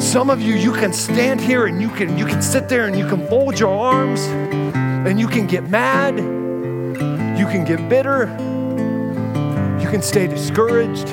Some 0.00 0.30
of 0.30 0.40
you, 0.40 0.54
you 0.54 0.72
can 0.72 0.92
stand 0.92 1.40
here 1.40 1.66
and 1.66 1.80
you 1.80 1.88
can 1.88 2.16
you 2.16 2.24
can 2.24 2.40
sit 2.40 2.68
there 2.68 2.86
and 2.86 2.96
you 2.96 3.08
can 3.08 3.26
fold 3.26 3.58
your 3.58 3.76
arms 3.76 4.28
and 5.06 5.20
you 5.20 5.28
can 5.28 5.46
get 5.46 5.68
mad, 5.68 6.16
you 7.38 7.46
can 7.46 7.64
get 7.64 7.88
bitter, 7.88 8.26
you 9.80 9.88
can 9.88 10.02
stay 10.02 10.26
discouraged, 10.26 11.08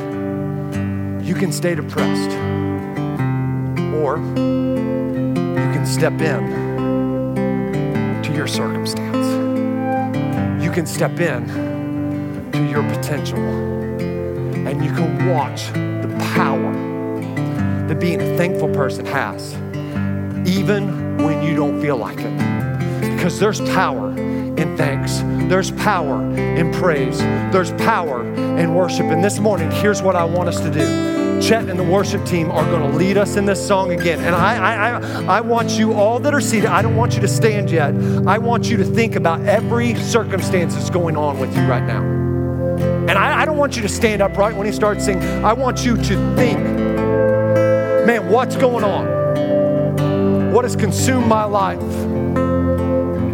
you 1.26 1.36
can 1.36 1.52
stay 1.52 1.76
depressed. 1.76 2.32
Or 3.96 4.18
you 4.18 5.70
can 5.74 5.86
step 5.86 6.20
in 6.22 8.22
to 8.22 8.34
your 8.34 8.48
circumstance. 8.48 9.28
You 10.64 10.72
can 10.72 10.86
step 10.86 11.20
in 11.20 11.48
to 12.52 12.70
your 12.70 12.84
potential. 12.84 13.40
And 13.40 14.84
you 14.84 14.92
can 14.92 15.30
watch 15.30 15.72
the 15.74 16.14
power 16.36 16.74
that 17.88 18.00
being 18.00 18.22
a 18.22 18.38
thankful 18.38 18.70
person 18.70 19.06
has, 19.06 19.54
even 20.48 21.18
when 21.18 21.42
you 21.42 21.56
don't 21.56 21.82
feel 21.82 21.98
like 21.98 22.20
it. 22.20 22.55
Because 23.16 23.40
there's 23.40 23.62
power 23.62 24.10
in 24.12 24.78
thanks. 24.78 25.20
There's 25.50 25.72
power 25.72 26.22
in 26.38 26.72
praise. 26.74 27.20
There's 27.20 27.72
power 27.74 28.24
in 28.58 28.74
worship. 28.74 29.08
And 29.08 29.24
this 29.24 29.40
morning, 29.40 29.72
here's 29.72 30.02
what 30.02 30.16
I 30.16 30.24
want 30.24 30.50
us 30.50 30.60
to 30.60 30.72
do. 30.72 31.16
Chet 31.42 31.70
and 31.70 31.80
the 31.80 31.84
worship 31.84 32.26
team 32.26 32.50
are 32.50 32.64
going 32.66 32.92
to 32.92 32.98
lead 32.98 33.18
us 33.18 33.36
in 33.36 33.46
this 33.46 33.66
song 33.66 33.92
again. 33.92 34.20
And 34.20 34.34
I, 34.34 34.56
I, 34.56 34.90
I, 34.90 35.38
I 35.38 35.42
want 35.42 35.72
you 35.72 35.94
all 35.94 36.20
that 36.20 36.34
are 36.34 36.42
seated, 36.42 36.68
I 36.68 36.82
don't 36.82 36.96
want 36.96 37.16
you 37.16 37.22
to 37.22 37.28
stand 37.28 37.70
yet. 37.70 37.94
I 38.26 38.38
want 38.38 38.70
you 38.70 38.78
to 38.78 38.86
think 38.86 39.16
about 39.16 39.42
every 39.42 39.96
circumstance 39.96 40.76
that's 40.76 40.90
going 40.90 41.18
on 41.18 41.40
with 41.40 41.56
you 41.56 41.64
right 41.64 41.84
now. 41.84 42.02
And 43.08 43.12
I, 43.12 43.42
I 43.42 43.46
don't 43.46 43.58
want 43.58 43.76
you 43.76 43.82
to 43.82 43.90
stand 43.90 44.22
up 44.22 44.38
right 44.38 44.56
when 44.56 44.66
he 44.66 44.72
starts 44.72 45.06
singing. 45.06 45.24
I 45.44 45.54
want 45.54 45.86
you 45.86 45.98
to 45.98 46.36
think, 46.36 46.60
man, 48.06 48.30
what's 48.30 48.56
going 48.56 48.84
on? 48.84 50.54
What 50.54 50.64
has 50.64 50.76
consumed 50.76 51.28
my 51.28 51.44
life? 51.44 51.82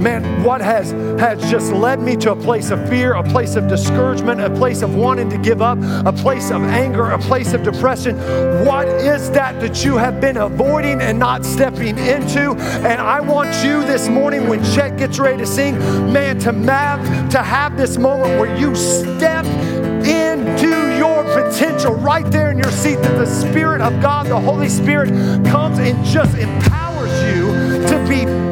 Man, 0.01 0.43
what 0.43 0.61
has, 0.61 0.91
has 1.19 1.49
just 1.49 1.71
led 1.71 1.99
me 1.99 2.15
to 2.17 2.31
a 2.31 2.35
place 2.35 2.71
of 2.71 2.89
fear, 2.89 3.13
a 3.13 3.23
place 3.23 3.55
of 3.55 3.67
discouragement, 3.67 4.41
a 4.41 4.49
place 4.49 4.81
of 4.81 4.95
wanting 4.95 5.29
to 5.29 5.37
give 5.37 5.61
up, 5.61 5.77
a 6.05 6.11
place 6.11 6.49
of 6.51 6.63
anger, 6.63 7.11
a 7.11 7.19
place 7.19 7.53
of 7.53 7.63
depression. 7.63 8.17
What 8.65 8.87
is 8.87 9.29
that 9.31 9.59
that 9.61 9.85
you 9.85 9.97
have 9.97 10.19
been 10.19 10.37
avoiding 10.37 11.01
and 11.01 11.19
not 11.19 11.45
stepping 11.45 11.97
into? 11.97 12.55
And 12.57 12.99
I 12.99 13.21
want 13.21 13.63
you 13.63 13.81
this 13.85 14.07
morning 14.07 14.47
when 14.47 14.63
Chet 14.73 14.97
gets 14.97 15.19
ready 15.19 15.37
to 15.37 15.47
sing, 15.47 15.77
man, 16.11 16.39
to 16.39 16.51
have, 16.51 17.29
to 17.31 17.43
have 17.43 17.77
this 17.77 17.97
moment 17.97 18.39
where 18.39 18.57
you 18.57 18.75
step 18.75 19.45
into 19.45 20.97
your 20.97 21.23
potential 21.23 21.93
right 21.93 22.29
there 22.31 22.51
in 22.51 22.57
your 22.57 22.71
seat, 22.71 22.95
that 22.95 23.17
the 23.17 23.25
Spirit 23.25 23.81
of 23.81 24.01
God, 24.01 24.25
the 24.25 24.39
Holy 24.39 24.69
Spirit, 24.69 25.09
comes 25.45 25.77
and 25.79 26.03
just 26.03 26.35
empowers 26.37 27.11
you 27.35 27.47
to 27.87 28.05
be 28.09 28.50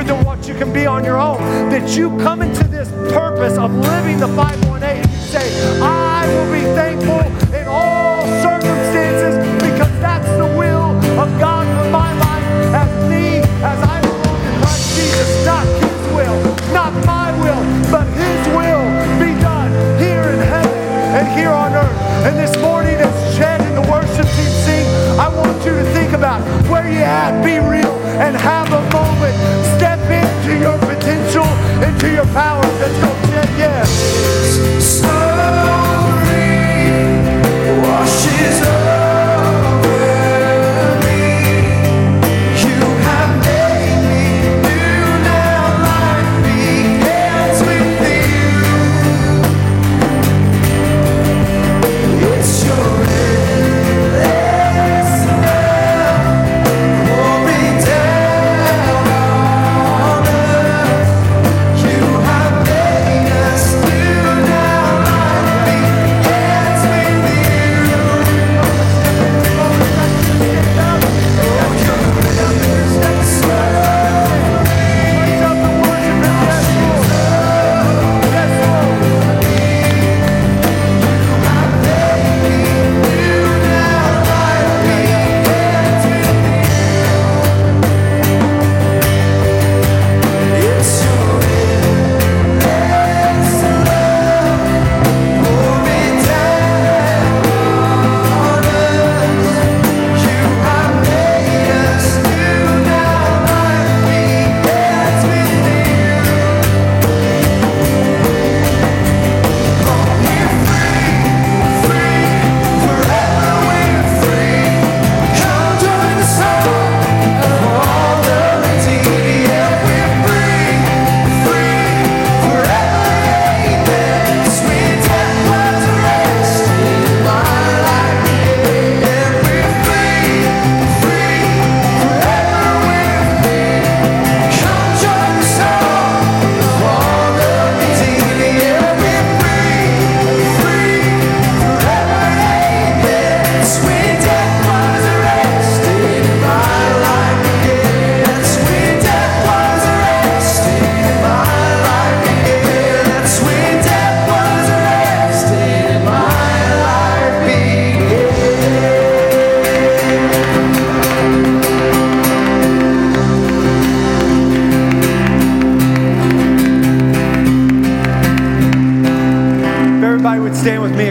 bigger 0.00 0.14
than 0.14 0.24
what 0.24 0.46
you 0.48 0.54
can 0.54 0.72
be 0.72 0.86
on 0.86 1.04
your 1.04 1.18
own. 1.18 1.38
That 1.70 1.96
you 1.96 2.16
come 2.18 2.42
into 2.42 2.64
this 2.68 2.90
purpose 3.12 3.58
of 3.58 3.72
living 3.72 4.18
the 4.18 4.28
518 4.28 4.82
and 4.82 5.10
you 5.10 5.18
say, 5.18 5.46
I 5.80 6.26
will 6.26 6.52
be 6.52 6.64
thankful 6.74 7.20
in 7.54 7.66
all 7.68 8.22
circumstances 8.42 9.34
because 9.60 9.92
that's 10.00 10.30
the 10.36 10.48
will 10.56 10.96
of 11.20 11.28
God 11.38 11.66
for 11.76 11.90
my 11.90 12.12
life 12.18 12.48
as 12.74 12.90
me, 13.10 13.38
as 13.62 13.78
I 13.82 14.00
belong 14.00 14.40
to 14.40 14.52
Christ 14.60 14.96
Jesus. 14.96 15.46
Not 15.46 15.66
His 15.66 16.02
will, 16.16 16.38
not 16.72 16.92
my 17.04 17.32
will, 17.40 17.62
but 17.90 18.06
His 18.16 18.40
will 18.56 18.84
be 19.20 19.32
done 19.40 19.70
here 19.98 20.24
in 20.32 20.40
heaven 20.40 20.78
and 21.16 21.26
here 21.38 21.50
on 21.50 21.74
earth. 21.74 21.98
And 22.24 22.38
this 22.38 22.56
morning, 22.60 22.96
as 22.96 23.36
Chet 23.36 23.60
and 23.60 23.76
the 23.76 23.90
worship 23.90 24.28
team 24.36 24.52
sing, 24.64 24.86
I 25.18 25.28
want 25.28 25.64
you 25.64 25.72
to 25.72 25.84
think 25.92 26.12
about 26.12 26.40
where 26.70 26.88
you 26.88 27.00
at, 27.00 27.44
be 27.44 27.58
real, 27.58 27.96
and 28.20 28.36
have 28.36 28.68
a 28.72 28.82
moment. 28.92 29.69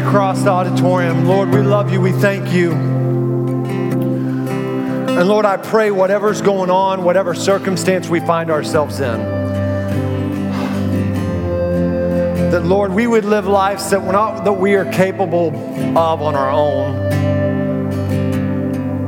Across 0.10 0.41
the 0.41 0.49
auditorium. 0.49 1.28
Lord, 1.28 1.53
we 1.53 1.62
love 1.62 1.93
you. 1.93 2.01
We 2.01 2.12
thank 2.14 2.51
you. 2.51 2.72
And 5.12 5.30
Lord, 5.30 5.45
I 5.45 5.57
pray 5.57 5.91
whatever's 5.91 6.41
going 6.41 6.72
on, 6.72 7.03
whatever 7.03 7.36
circumstance 7.36 8.10
we 8.10 8.20
find 8.20 8.49
ourselves 8.49 8.99
in, 9.01 9.20
that 12.49 12.64
Lord, 12.66 12.91
we 12.91 13.05
would 13.05 13.24
live 13.24 13.45
lives 13.45 13.91
that 13.91 14.01
we're 14.01 14.12
not 14.12 14.45
that 14.45 14.53
we 14.53 14.74
are 14.74 14.91
capable 14.91 15.49
of 15.95 16.24
on 16.24 16.34
our 16.34 16.49
own, 16.49 17.07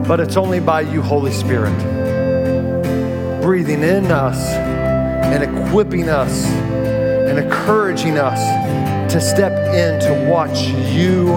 but 0.04 0.20
it's 0.20 0.38
only 0.38 0.60
by 0.60 0.82
you, 0.82 1.02
Holy 1.02 1.32
Spirit, 1.32 1.76
breathing 3.42 3.82
in 3.82 4.12
us 4.12 4.38
and 4.50 5.44
equipping 5.44 6.10
us 6.10 6.46
and 6.46 7.40
encouraging 7.40 8.20
us 8.20 8.38
to 9.12 9.20
step 9.20 9.52
into 9.76 10.32
what 10.32 10.56
you 10.94 11.34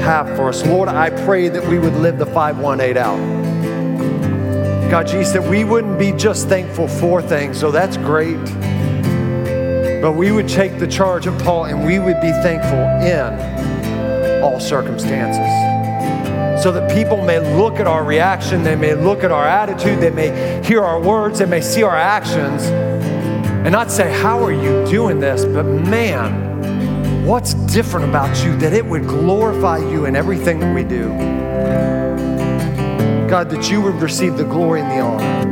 have 0.00 0.34
for 0.34 0.48
us. 0.48 0.64
Lord, 0.64 0.88
I 0.88 1.10
pray 1.26 1.50
that 1.50 1.62
we 1.68 1.78
would 1.78 1.92
live 1.96 2.16
the 2.16 2.24
518 2.24 2.96
out. 2.96 3.18
God, 4.90 5.06
Jesus, 5.06 5.34
that 5.34 5.42
we 5.42 5.62
wouldn't 5.62 5.98
be 5.98 6.12
just 6.12 6.48
thankful 6.48 6.88
for 6.88 7.20
things, 7.20 7.60
so 7.60 7.70
that's 7.70 7.98
great. 7.98 8.42
But 10.00 10.12
we 10.16 10.32
would 10.32 10.48
take 10.48 10.78
the 10.78 10.86
charge 10.86 11.26
of 11.26 11.38
Paul 11.40 11.66
and 11.66 11.84
we 11.84 11.98
would 11.98 12.18
be 12.22 12.30
thankful 12.30 12.78
in 13.06 14.42
all 14.42 14.58
circumstances. 14.58 15.44
So 16.62 16.72
that 16.72 16.90
people 16.90 17.22
may 17.22 17.40
look 17.58 17.78
at 17.78 17.86
our 17.86 18.04
reaction, 18.04 18.62
they 18.62 18.74
may 18.74 18.94
look 18.94 19.22
at 19.22 19.30
our 19.30 19.44
attitude, 19.44 20.00
they 20.00 20.08
may 20.08 20.64
hear 20.64 20.82
our 20.82 20.98
words, 20.98 21.40
they 21.40 21.46
may 21.46 21.60
see 21.60 21.82
our 21.82 21.94
actions, 21.94 22.64
and 22.64 23.70
not 23.70 23.90
say, 23.90 24.10
How 24.18 24.42
are 24.42 24.50
you 24.50 24.86
doing 24.90 25.20
this? 25.20 25.44
But 25.44 25.64
man, 25.64 26.47
what's 27.28 27.52
different 27.74 28.08
about 28.08 28.42
you 28.42 28.56
that 28.56 28.72
it 28.72 28.82
would 28.82 29.06
glorify 29.06 29.76
you 29.76 30.06
in 30.06 30.16
everything 30.16 30.58
that 30.60 30.74
we 30.74 30.82
do? 30.82 31.08
God, 33.28 33.50
that 33.50 33.70
you 33.70 33.82
would 33.82 33.96
receive 33.96 34.38
the 34.38 34.44
glory 34.44 34.80
and 34.80 34.90
the 34.90 35.00
honor. 35.00 35.44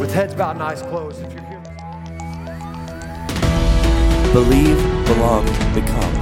With 0.00 0.10
heads 0.14 0.34
bowed 0.34 0.52
and 0.52 0.62
eyes 0.62 0.80
closed, 0.80 1.20
if 1.20 1.30
you're 1.34 1.44
here. 1.44 1.60
Believe, 4.32 4.78
belong, 5.04 5.44
become. 5.74 6.14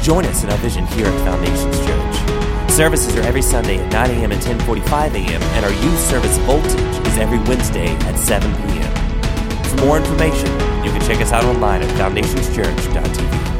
Join 0.00 0.24
us 0.26 0.44
in 0.44 0.50
our 0.50 0.58
vision 0.58 0.86
here 0.86 1.06
at 1.06 1.24
Foundations 1.24 1.80
Church. 1.84 2.70
Services 2.70 3.16
are 3.16 3.22
every 3.22 3.42
Sunday 3.42 3.78
at 3.78 3.92
9 3.92 4.10
a.m. 4.12 4.30
and 4.30 4.40
10:45 4.40 5.14
a.m., 5.14 5.42
and 5.42 5.64
our 5.64 5.72
youth 5.72 5.98
service 5.98 6.36
Voltage 6.46 7.06
is 7.08 7.18
every 7.18 7.40
Wednesday 7.40 7.88
at 8.06 8.16
7 8.16 8.54
p.m. 8.54 8.94
For 9.64 9.84
more 9.84 9.96
information, 9.98 10.69
you 10.84 10.90
can 10.90 11.00
check 11.02 11.20
us 11.20 11.32
out 11.32 11.44
online 11.44 11.82
at 11.82 11.88
foundationschurch.tv. 11.90 13.59